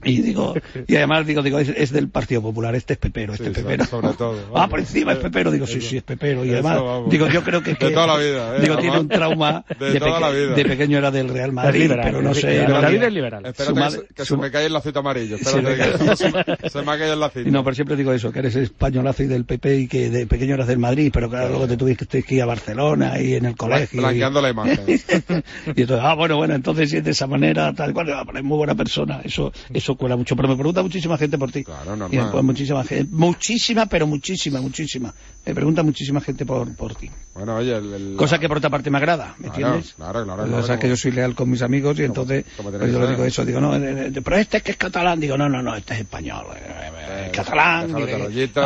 Y 0.04 0.22
digo, 0.22 0.54
y 0.88 0.96
además 0.96 1.26
digo, 1.26 1.42
digo, 1.42 1.58
es, 1.60 1.70
es 1.70 1.92
del 1.92 2.08
Partido 2.10 2.42
Popular, 2.42 2.76
este 2.76 2.94
es 2.94 3.00
pepero, 3.00 3.34
este 3.34 3.46
Sí, 3.46 3.52
es 3.52 3.58
pepero. 3.58 3.86
sobre 3.86 4.10
todo, 4.14 4.40
Ah, 4.48 4.52
vamos. 4.54 4.70
por 4.70 4.80
encima 4.80 5.14
es 5.14 5.18
pepero, 5.18 5.52
digo, 5.52 5.66
sí, 5.66 5.80
Eso. 5.80 5.90
sí, 5.90 5.98
es 5.98 6.04
pepero. 6.04 6.46
Y 6.46 6.50
Eso, 6.50 6.60
además, 6.68 6.84
vamos. 6.84 7.10
digo, 7.10 7.28
yo 7.28 7.44
creo 7.44 7.64
que, 7.64 7.72
De 7.72 7.78
que- 7.78 7.90
toda 7.90 8.06
la 8.08 8.18
vida, 8.18 8.58
¿eh? 8.58 8.62
digo, 8.62 8.74
Además, 8.76 8.80
tiene 8.82 9.00
un 9.00 9.08
trauma 9.10 9.66
de 9.68 10.00
toda 10.00 10.12
peque- 10.12 10.20
la 10.22 10.30
vida. 10.30 10.54
de 10.54 10.66
pequeño 10.66 10.98
era 11.00 11.10
del 11.12 11.30
Real 11.30 11.52
Madrid, 11.52 11.82
liberal, 11.82 12.06
pero 12.06 12.22
no 12.22 12.34
sé. 12.36 12.52
liberal. 12.52 12.82
David 12.84 13.04
es 13.04 13.14
liberal. 13.14 13.46
Espérate 13.48 13.66
Su 13.66 13.74
que, 13.74 13.80
madre- 13.80 14.00
se, 14.08 14.14
que 14.14 14.26
su- 14.26 14.36
se 14.36 14.42
me 14.42 14.52
cae 14.52 14.66
el 14.68 14.74
lacito 14.74 15.00
amarillo. 15.00 15.36
Espérate 15.38 15.62
me 15.62 15.76
que 15.76 15.84
se, 16.16 16.32
me- 16.32 16.70
se 16.70 16.80
ha 16.80 16.84
caído 16.98 17.14
el 17.14 17.20
lacito. 17.20 17.50
Y 17.50 17.52
no, 17.52 17.64
pero 17.64 17.76
siempre 17.76 17.96
digo 17.96 18.14
eso, 18.14 18.32
que 18.32 18.40
eres 18.40 18.56
españolazo 18.56 19.24
y 19.24 19.28
del 19.28 19.46
PP 19.46 19.78
y 19.80 19.88
que 19.88 20.10
de 20.12 20.28
pequeño 20.28 20.54
eras 20.54 20.68
del 20.68 20.78
Madrid, 20.80 21.10
pero 21.12 21.28
claro, 21.30 21.50
luego 21.50 21.68
te 21.68 21.76
tuviste 21.76 22.22
que 22.22 22.36
ir 22.36 22.42
a 22.44 22.46
Barcelona 22.46 23.20
y 23.20 23.34
en 23.34 23.46
el 23.46 23.56
colegio. 23.56 24.00
y- 24.00 24.04
Blanqueando 24.04 24.42
la 24.42 24.50
imagen. 24.52 24.80
y 25.76 25.82
entonces, 25.82 26.00
ah, 26.06 26.14
bueno, 26.16 26.38
bueno, 26.38 26.54
entonces 26.56 26.90
si 26.92 26.98
es 26.98 27.04
de 27.04 27.12
esa 27.12 27.26
manera, 27.28 27.74
tal 27.74 27.94
cual, 27.94 28.12
ah, 28.14 28.24
pero 28.26 28.38
es 28.38 28.44
muy 28.44 28.58
buena 28.58 28.76
persona, 28.76 29.22
eso, 29.24 29.52
eso 29.74 29.87
cuela 29.96 30.16
mucho. 30.16 30.36
Pero 30.36 30.50
me 30.50 30.56
pregunta 30.56 30.82
muchísima 30.84 31.18
gente 31.18 31.38
por 31.38 31.52
ti. 31.52 31.64
Claro, 31.64 31.92
normal. 31.96 32.10
Y 32.14 32.18
después 32.18 32.44
muchísima 32.44 32.84
gente, 32.84 33.08
muchísima, 33.16 33.86
pero 33.86 34.08
muchísima, 34.08 34.60
muchísima. 34.62 35.14
Me 35.46 35.54
pregunta 35.56 35.84
muchísima 35.84 36.20
gente 36.22 36.46
por, 36.46 36.76
por 36.76 36.96
ti. 36.96 37.10
Bueno, 37.34 37.56
oye, 37.56 37.76
el, 37.78 37.94
el- 37.94 38.16
Cosa 38.18 38.40
que 38.40 38.48
por 38.48 38.58
otra 38.58 38.70
parte 38.70 38.90
me 38.90 38.98
agrada, 38.98 39.36
¿me 39.38 39.48
Claro, 39.50 39.68
entiendes? 39.76 39.94
claro, 39.94 40.24
claro, 40.26 40.44
O 40.44 40.48
claro, 40.48 40.64
sea, 40.64 40.76
como- 40.76 40.82
que 40.82 40.90
yo 40.90 40.98
soy 40.98 41.12
leal 41.12 41.36
con 41.36 41.50
mis 41.50 41.62
amigos 41.62 41.98
y 42.00 42.04
entonces 42.04 42.46
como 42.58 42.72
pues 42.72 42.92
yo 42.92 43.00
le 43.00 43.08
digo 43.08 43.24
eso, 43.24 43.46
digo, 43.46 43.62
no, 43.62 43.76
eh, 43.76 44.12
eh, 44.14 44.22
pero 44.24 44.38
este 44.38 44.58
es 44.58 44.64
que 44.64 44.72
es 44.72 44.78
catalán, 44.78 45.20
digo, 45.20 45.38
no, 45.38 45.48
no, 45.48 45.62
no, 45.62 45.76
este 45.76 45.94
es 45.94 46.00
español, 46.02 46.48
eh, 46.56 46.60
eh, 46.68 47.28
Eh, 47.28 47.32
catalán. 47.34 47.94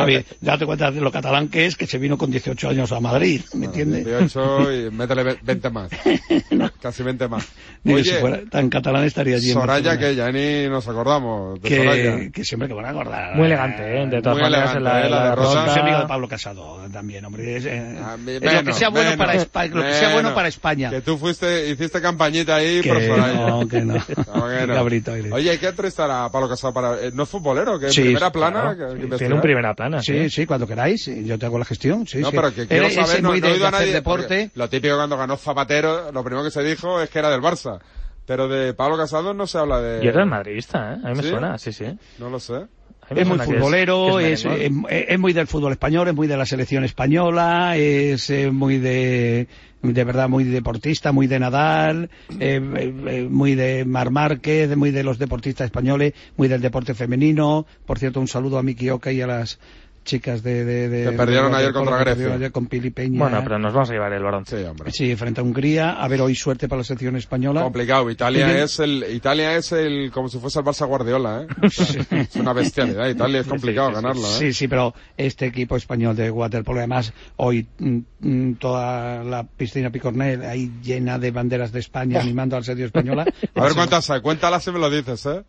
ver, 0.06 0.26
date 0.40 0.66
cuenta 0.66 0.90
de 0.92 1.02
lo 1.02 1.12
catalán 1.12 1.50
que 1.50 1.66
es, 1.66 1.76
que 1.76 1.86
se 1.88 1.98
vino 1.98 2.18
con 2.18 2.32
18 2.32 2.70
años 2.70 2.92
a 2.92 3.00
Madrid, 3.00 3.42
¿me 3.54 3.66
entiendes? 3.68 4.06
18 4.06 4.74
y 4.74 4.92
métele 4.92 5.24
ve- 5.24 5.38
20 5.44 5.70
más. 5.70 5.92
Casi 6.82 7.04
20 7.04 7.28
más. 7.28 7.46
Digo, 7.84 7.98
Oye, 7.98 8.14
si 8.14 8.20
fuera 8.20 8.42
tan 8.50 8.70
catalán 8.70 9.04
estaría 9.04 9.36
allí 9.36 9.50
en 9.50 9.54
Soraya, 9.54 9.90
Barcelona. 9.96 10.00
que 10.10 10.16
ya 10.16 10.32
ni 10.64 10.70
nos 10.70 10.88
acordamos 10.88 11.11
de 11.20 11.76
Soraya. 11.78 12.16
que, 12.18 12.32
que 12.32 12.44
siempre 12.46 12.68
que 12.68 12.74
van 12.74 12.86
a 12.86 12.90
acordar. 12.90 13.36
Muy 13.36 13.46
elegante, 13.48 14.02
¿eh? 14.02 14.08
De 14.08 14.22
todas 14.22 14.40
maneras, 14.40 14.76
en 14.76 14.84
la, 14.84 15.06
¿eh? 15.06 15.10
La 15.10 15.18
la 15.24 15.30
derrota. 15.32 15.70
Soy 15.74 15.80
amigo 15.82 16.00
de 16.00 16.06
Pablo 16.08 16.28
Casado 16.28 16.78
también, 16.92 17.26
hombre. 17.26 17.58
Es, 17.58 17.66
eh, 17.66 17.98
A 18.04 18.18
mí- 18.18 18.32
es 18.34 18.42
lo 18.42 18.50
que 18.50 18.56
menos, 18.58 18.78
sea 18.78 18.90
bueno 18.90 19.10
menos, 19.12 19.26
para 19.26 19.38
España, 19.38 19.76
lo 19.76 19.82
que 19.84 19.94
sea 19.94 20.08
bueno 20.10 20.18
menos. 20.30 20.34
para 20.34 20.48
España. 20.48 20.90
Que 20.90 21.02
tú 21.02 21.18
fuiste, 21.18 21.70
hiciste 21.70 22.02
campañita 22.02 22.56
ahí 22.56 22.82
Que 22.82 22.90
por 22.90 23.02
Soraya. 23.04 23.34
no, 23.34 23.68
que 23.68 23.82
no. 23.82 23.94
No, 23.96 24.48
que 24.48 24.68
no. 24.68 24.74
Cabrito. 24.74 25.12
Oye, 25.32 25.50
hay 25.50 25.58
que 25.58 25.68
entrevistar 25.68 26.10
a 26.12 26.30
Pablo 26.30 26.48
Casado 26.50 26.74
para... 26.74 26.96
eh, 27.02 27.12
¿No 27.14 27.24
es 27.24 27.30
futbolero? 27.30 27.80
¿Que 27.80 27.90
Sí, 27.92 28.02
primera 28.02 28.32
plana? 28.32 28.76
claro. 28.76 28.94
que- 28.96 29.10
que 29.10 29.18
Tiene 29.18 29.34
un 29.36 29.42
primera 29.42 29.74
plana, 29.74 30.02
Sí, 30.02 30.30
sí, 30.30 30.46
cuando 30.46 30.68
queráis, 30.68 31.06
yo 31.06 31.38
te 31.40 31.46
hago 31.46 31.58
la 31.60 31.66
gestión. 31.66 32.06
Sí, 32.08 32.20
No, 32.20 32.30
sí. 32.30 32.36
pero 32.36 32.54
que 32.54 32.68
quiero 32.68 32.90
saber, 32.90 33.22
no, 33.24 33.34
he 33.34 33.42
de, 33.42 33.52
oído 33.52 33.68
a 33.68 33.72
de 33.72 33.78
nadie... 33.78 33.94
deporte. 33.94 34.52
Lo 34.56 34.70
típico 34.70 34.96
cuando 34.96 35.18
ganó 35.18 35.38
Zapatero, 35.38 36.12
lo 36.12 36.24
primero 36.24 36.44
que 36.44 36.52
se 36.52 36.62
dijo 36.64 37.02
es 37.02 37.10
que 37.10 37.20
era 37.20 37.30
del 37.30 37.42
Barça. 37.42 37.80
Pero 38.26 38.48
de 38.48 38.74
Pablo 38.74 38.98
Casado 38.98 39.34
no 39.34 39.48
se 39.48 39.58
habla 39.58 39.82
de... 39.82 40.04
Y 40.06 40.08
eres 40.08 40.26
madridista, 40.28 40.94
¿eh? 40.94 40.98
A 41.04 41.10
mí 41.10 41.16
me 41.16 41.24
¿Sí? 41.24 41.30
suena, 41.30 41.58
sí, 41.58 41.74
sí. 41.74 41.86
No 42.20 42.30
lo 42.30 42.40
sé. 42.40 42.66
Es 43.10 43.28
muy 43.28 43.38
que 43.40 43.44
futbolero, 43.46 44.18
que 44.20 44.32
es, 44.34 44.46
merengue. 44.46 44.86
es- 44.90 45.06
es 45.10 45.20
muy 45.20 45.34
del 45.34 45.48
fútbol 45.48 45.72
español, 45.74 46.08
es 46.08 46.14
muy 46.16 46.28
de 46.28 46.38
la 46.38 46.46
selección 46.46 46.84
española, 46.86 47.76
es 47.76 48.30
eh, 48.30 48.52
muy 48.52 48.78
de, 48.78 49.48
de 49.82 50.04
verdad, 50.06 50.30
muy 50.30 50.46
deportista, 50.46 51.12
muy 51.12 51.28
de 51.28 51.40
Nadal, 51.40 52.10
eh, 52.40 52.62
eh, 52.76 52.94
eh, 53.08 53.28
muy 53.30 53.56
de 53.56 53.84
Mar 53.84 54.12
Márquez, 54.12 54.78
muy 54.78 54.92
de 54.92 55.04
los 55.04 55.18
deportistas 55.18 55.66
españoles, 55.66 56.14
muy 56.38 56.48
del 56.48 56.62
deporte 56.62 56.94
femenino. 56.94 57.66
Por 57.86 58.00
cierto, 58.00 58.22
un 58.22 58.28
saludo 58.30 58.58
a 58.60 58.64
Miki 58.64 58.90
Oka 58.92 59.12
y 59.12 59.20
a 59.22 59.28
las 59.28 59.60
chicas 60.04 60.44
de... 60.44 60.66
de, 60.66 60.90
de 60.90 61.12
Que 61.12 61.18
perdieron 61.18 61.52
de 61.52 61.58
ayer 61.58 61.74
contra 61.74 61.96
Grecia. 61.98 62.12
perdieron 62.14 62.38
ayer 62.38 62.52
con 62.52 62.68
Pili 62.68 62.90
Peña. 62.90 63.20
Bueno, 63.20 63.42
pero 63.44 63.60
nos 63.60 63.74
vamos 63.74 63.90
a 63.90 63.94
llevar 63.94 64.14
el 64.14 64.24
balón. 64.24 64.46
Sí, 64.46 64.56
hombre. 64.58 64.92
Sí, 64.92 65.16
frente 65.16 65.42
a 65.42 65.44
Hungría. 65.44 65.92
A 66.02 66.08
ver, 66.08 66.22
hoy 66.22 66.36
suerte 66.36 66.68
para 66.68 66.80
la 66.80 66.84
selección 66.84 67.16
española. 67.16 67.62
Complicado. 67.64 68.10
Italia 68.10 68.46
Bien. 68.48 68.58
es 68.60 68.80
el, 68.80 69.06
Italia 69.12 69.56
es 69.56 69.72
el, 69.72 70.12
como 70.12 70.30
si 70.30 70.40
fuese 70.40 70.60
el 70.60 70.66
Barça 70.66 70.88
Guardiola, 70.88 71.44
¿eh? 71.44 71.48
es 72.30 72.36
una 72.36 72.54
bestialidad. 72.54 73.08
Italia 73.08 73.42
es 73.42 73.48
complicado 73.48 73.92
ganarla, 73.92 74.28
¿eh? 74.28 74.32
Sí, 74.40 74.54
sí, 74.54 74.68
pero 74.68 74.94
este 75.18 75.46
equipo 75.46 75.76
español 75.76 76.16
de 76.16 76.32
waterpolo, 76.32 76.80
además, 76.80 77.14
hoy 77.38 77.68
mm, 77.80 77.98
mm, 78.20 78.56
toda 78.56 79.24
la 79.24 79.44
piscina 79.44 79.90
Picornell 79.92 80.44
ahí 80.44 80.72
llena 80.84 81.20
de 81.20 81.32
banderas 81.32 81.72
de 81.72 81.80
España 81.80 82.20
animando 82.22 82.56
al 82.58 82.64
serio 82.64 82.86
española. 82.86 83.26
A 83.56 83.64
ver 83.64 83.74
cuántas 83.74 84.10
hay. 84.10 84.22
Cuéntalas 84.22 84.64
si 84.64 84.72
me 84.72 84.80
lo 84.80 84.90
dices, 84.90 85.26
¿eh? 85.26 85.44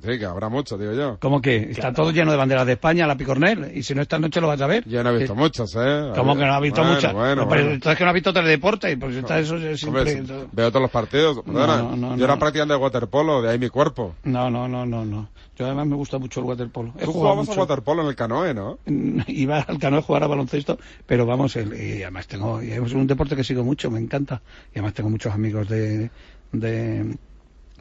Que 0.00 0.12
sí, 0.12 0.18
que 0.18 0.26
habrá 0.26 0.48
mucho, 0.50 0.76
digo 0.76 0.92
yo. 0.92 1.16
¿Cómo 1.20 1.40
que? 1.40 1.56
Está 1.70 1.90
todo 1.92 2.10
lleno 2.10 2.30
de 2.30 2.36
banderas 2.36 2.66
de 2.66 2.72
España, 2.74 3.06
la 3.06 3.16
Picornell, 3.16 3.72
y 3.74 3.82
si 3.82 3.94
no 3.94 4.02
esta 4.02 4.18
noche 4.18 4.40
lo 4.42 4.48
vas 4.48 4.60
a 4.60 4.66
ver. 4.66 4.84
Yo 4.86 5.02
no 5.02 5.10
he 5.10 5.18
visto 5.18 5.32
Eh, 5.32 5.36
muchas, 5.36 5.74
¿eh? 5.74 6.12
¿Cómo 6.14 6.36
que 6.36 6.44
no 6.44 6.52
has 6.54 6.60
visto 6.60 6.80
Bueno, 6.82 6.94
muchas? 6.96 7.12
Bueno, 7.14 7.42
No, 7.42 7.48
pero 7.48 7.62
bueno. 7.62 7.74
entonces 7.76 7.96
que 7.98 8.04
no 8.04 8.10
has 8.10 8.14
visto 8.14 8.32
teledeporte, 8.32 8.96
pues 8.98 9.16
está 9.16 9.38
eso 9.38 9.56
es 9.56 9.82
Hombre, 9.84 10.04
siempre... 10.10 10.36
si- 10.42 10.48
veo 10.52 10.68
todos 10.70 10.82
los 10.82 10.90
partidos. 10.90 11.40
Perdona, 11.42 11.78
no, 11.78 11.96
no, 11.96 12.16
yo 12.16 12.24
era 12.24 12.34
no. 12.34 12.38
practicante 12.40 12.74
de 12.74 12.80
waterpolo, 12.80 13.40
de 13.40 13.50
ahí 13.50 13.58
mi 13.58 13.68
cuerpo. 13.70 14.14
No, 14.24 14.50
no, 14.50 14.68
no, 14.68 14.84
no, 14.84 15.04
no. 15.06 15.30
Yo 15.58 15.64
además 15.64 15.86
me 15.86 15.96
gusta 15.96 16.18
mucho 16.18 16.40
el 16.40 16.46
waterpolo. 16.46 16.92
He 16.98 17.04
Tú 17.06 17.12
jugado 17.12 17.12
jugabas 17.36 17.48
a 17.48 17.50
mucho. 17.52 17.60
waterpolo 17.62 18.02
en 18.02 18.08
el 18.08 18.14
canoe, 18.16 18.52
¿no? 18.52 18.78
Iba 19.28 19.60
al 19.60 19.78
canoe 19.78 20.00
a 20.00 20.02
jugar 20.02 20.24
a 20.24 20.26
baloncesto, 20.26 20.78
pero 21.06 21.24
vamos, 21.24 21.56
el- 21.56 21.72
y 21.72 22.02
además 22.02 22.26
tengo, 22.26 22.62
y 22.62 22.72
es 22.72 22.92
un 22.92 23.06
deporte 23.06 23.34
que 23.34 23.44
sigo 23.44 23.64
mucho, 23.64 23.90
me 23.90 23.98
encanta. 23.98 24.42
Y 24.74 24.78
además 24.78 24.92
tengo 24.92 25.08
muchos 25.08 25.32
amigos 25.32 25.66
de, 25.68 26.10
de, 26.52 27.16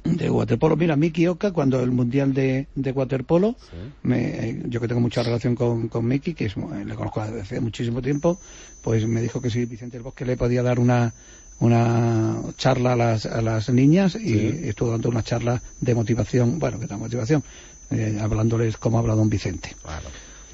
de 0.05 0.29
waterpolo. 0.29 0.75
Mira, 0.77 0.95
Miki 0.95 1.27
Oka, 1.27 1.51
cuando 1.51 1.81
el 1.81 1.91
mundial 1.91 2.33
de, 2.33 2.67
de 2.75 2.91
waterpolo, 2.91 3.55
me- 4.03 4.61
yo 4.69 4.79
que 4.79 4.87
tengo 4.87 5.01
mucha 5.01 5.23
relación 5.23 5.55
con, 5.55 5.89
con 5.89 6.05
Miki, 6.07 6.33
que 6.33 6.45
es, 6.45 6.55
le 6.57 6.95
conozco 6.95 7.23
desde 7.25 7.41
hace 7.41 7.59
muchísimo 7.59 8.01
tiempo, 8.01 8.39
pues 8.81 9.05
me 9.07 9.21
dijo 9.21 9.41
que 9.41 9.49
si 9.49 9.65
Vicente 9.65 9.97
del 9.97 10.03
Bosque 10.03 10.25
le 10.25 10.37
podía 10.37 10.63
dar 10.63 10.79
una 10.79 11.13
una 11.57 12.41
charla 12.57 12.93
a 12.93 12.95
las, 12.97 13.25
a 13.25 13.41
las 13.41 13.69
niñas 13.69 14.15
y 14.15 14.27
Sí. 14.33 14.59
estuvo 14.63 14.91
dando 14.91 15.07
una 15.07 15.23
charla 15.23 15.61
de 15.79 15.95
motivación, 15.95 16.59
bueno, 16.59 16.77
que 16.81 16.85
da 16.85 16.97
motivación, 16.97 17.43
eh, 17.91 18.17
hablándoles 18.21 18.75
cómo 18.75 18.99
habla 18.99 19.15
don 19.15 19.29
Vicente. 19.29 19.73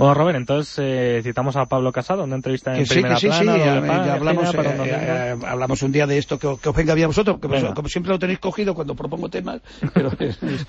Bueno, 0.02 0.14
Robert, 0.16 0.38
entonces 0.38 0.76
eh, 0.80 1.22
citamos 1.24 1.56
a 1.56 1.66
Pablo 1.66 1.92
Casado, 1.92 2.24
una 2.24 2.36
entrevista 2.36 2.72
en 2.74 2.80
Que 2.80 2.86
sí, 2.86 2.94
primera 2.96 3.16
que 3.16 3.22
sí, 3.22 3.28
sí, 3.32 3.44
plana. 3.44 3.58
ya, 3.58 3.66
ya 4.06 4.14
hablamos, 4.16 4.56
para 4.56 4.70
un 4.72 4.82
eh, 4.82 4.90
eh, 4.92 5.36
hablamos 5.46 5.82
un 5.84 5.92
día 5.92 6.08
de 6.08 6.18
esto, 6.18 6.40
que, 6.40 6.48
os- 6.48 6.60
que 6.60 6.70
os 6.70 6.76
venga 6.76 6.94
bien 6.96 7.06
a 7.06 7.08
vosotros, 7.08 7.38
que 7.40 7.48
como 7.74 7.88
siempre 7.88 8.12
lo 8.12 8.18
tenéis 8.18 8.40
cogido 8.40 8.74
cuando 8.74 8.96
propongo 8.96 9.30
temas, 9.30 9.62
pero 9.94 10.12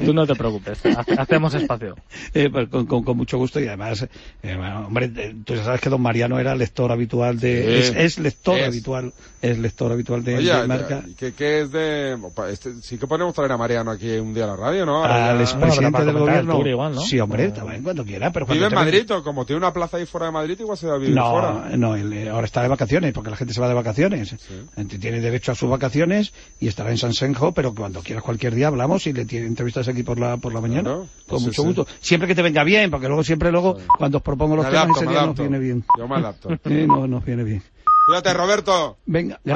Tú 0.04 0.12
no 0.12 0.26
te 0.26 0.34
preocupes, 0.34 0.84
hace- 0.84 1.14
hacemos 1.18 1.54
espacio. 1.54 1.96
eh, 2.34 2.50
pues, 2.52 2.68
con, 2.68 2.84
con- 2.86 3.04
con 3.04 3.16
mucho 3.16 3.38
gusto 3.38 3.58
y 3.58 3.66
además, 3.66 4.02
eh, 4.42 4.54
bueno, 4.56 4.86
hombre, 4.86 5.10
eh, 5.16 5.34
tú 5.44 5.54
ya 5.54 5.64
sabes 5.64 5.80
que 5.80 5.88
don 5.88 6.02
Mariano 6.02 6.38
era 6.38 6.54
lector 6.54 6.92
habitual 6.92 7.40
de, 7.40 7.82
Sí. 7.82 7.92
es, 7.96 7.96
es 7.96 8.18
lector 8.18 8.58
Es. 8.58 8.66
habitual, 8.68 9.12
es 9.40 9.58
lector 9.58 9.92
habitual 9.92 10.22
de, 10.24 10.36
Oye, 10.36 10.52
de 10.54 10.66
marca. 10.66 11.02
¿qué, 11.18 11.32
qué 11.32 11.62
es 11.62 11.72
de...? 11.72 12.18
opa, 12.22 12.50
este- 12.50 12.82
sí 12.82 12.98
que 12.98 13.06
podemos 13.06 13.32
traer 13.34 13.52
a 13.52 13.56
Mariano 13.56 13.90
aquí 13.92 14.10
un 14.18 14.34
día 14.34 14.44
a 14.44 14.48
la 14.48 14.56
radio, 14.56 14.84
¿no? 14.84 15.04
Al 15.04 15.40
expresidente 15.40 16.04
del 16.04 16.18
gobierno. 16.18 16.66
Igual, 16.66 16.94
¿no? 16.94 17.00
Sí, 17.00 17.18
hombre, 17.18 17.50
también 17.50 17.82
cuando 17.82 18.04
quiera, 18.04 18.30
pero 18.30 18.44
cuando 18.46 18.66
¿Vive 18.68 18.78
en. 18.78 18.84
Madrid 18.84 19.06
como 19.22 19.44
tiene 19.46 19.58
una 19.58 19.72
plaza 19.72 19.96
ahí 19.96 20.06
fuera 20.06 20.26
de 20.26 20.32
Madrid 20.32 20.56
igual 20.60 20.76
se 20.78 20.86
va 20.86 20.94
a 20.94 20.98
vivir 20.98 21.14
No, 21.14 21.30
fuera? 21.30 21.76
no, 21.76 21.96
él, 21.96 22.28
ahora 22.28 22.44
está 22.46 22.62
de 22.62 22.68
vacaciones, 22.68 23.12
porque 23.12 23.30
la 23.30 23.36
gente 23.36 23.54
se 23.54 23.60
va 23.60 23.68
de 23.68 23.74
vacaciones. 23.74 24.34
Ent- 24.76 25.00
Tiene 25.00 25.20
derecho 25.20 25.52
a 25.52 25.54
sus 25.54 25.68
vacaciones 25.70 26.32
y 26.60 26.68
estará 26.68 26.90
en 26.90 26.98
San 26.98 27.12
Senjo, 27.12 27.52
pero 27.52 27.74
cuando 27.74 28.02
quieras 28.02 28.22
cualquier 28.24 28.54
día 28.54 28.68
hablamos 28.68 29.06
y 29.06 29.12
le 29.12 29.24
tiene 29.24 29.46
entrevistas 29.46 29.88
aquí 29.88 30.02
por 30.02 30.18
la 30.18 30.36
por 30.36 30.52
la 30.54 30.60
mañana. 30.60 30.82
Claro, 30.82 30.98
con 31.00 31.08
pues 31.28 31.40
sí, 31.42 31.46
mucho 31.48 31.62
sí. 31.62 31.68
gusto. 31.68 31.86
Siempre 32.00 32.28
que 32.28 32.34
te 32.34 32.42
venga 32.42 32.64
bien, 32.64 32.90
porque 32.90 33.06
luego 33.08 33.24
siempre 33.24 33.50
luego 33.52 33.76
cuando 33.98 34.18
os 34.18 34.22
propongo 34.22 34.56
los 34.56 34.64
Me 34.64 34.70
temas 34.70 34.84
adapto, 34.86 35.00
ese 35.04 35.10
día 35.10 35.26
nos 35.26 35.36
viene 35.36 35.58
bien. 35.58 35.84
Yo 35.98 36.08
me 36.08 36.16
adapto. 36.16 36.48
Eh, 36.64 36.86
no 36.86 37.06
nos 37.06 37.24
viene 37.24 37.44
bien. 37.44 37.62
Cuídate, 38.06 38.34
Roberto. 38.34 38.98
Venga, 39.06 39.40
gracias. 39.44 39.52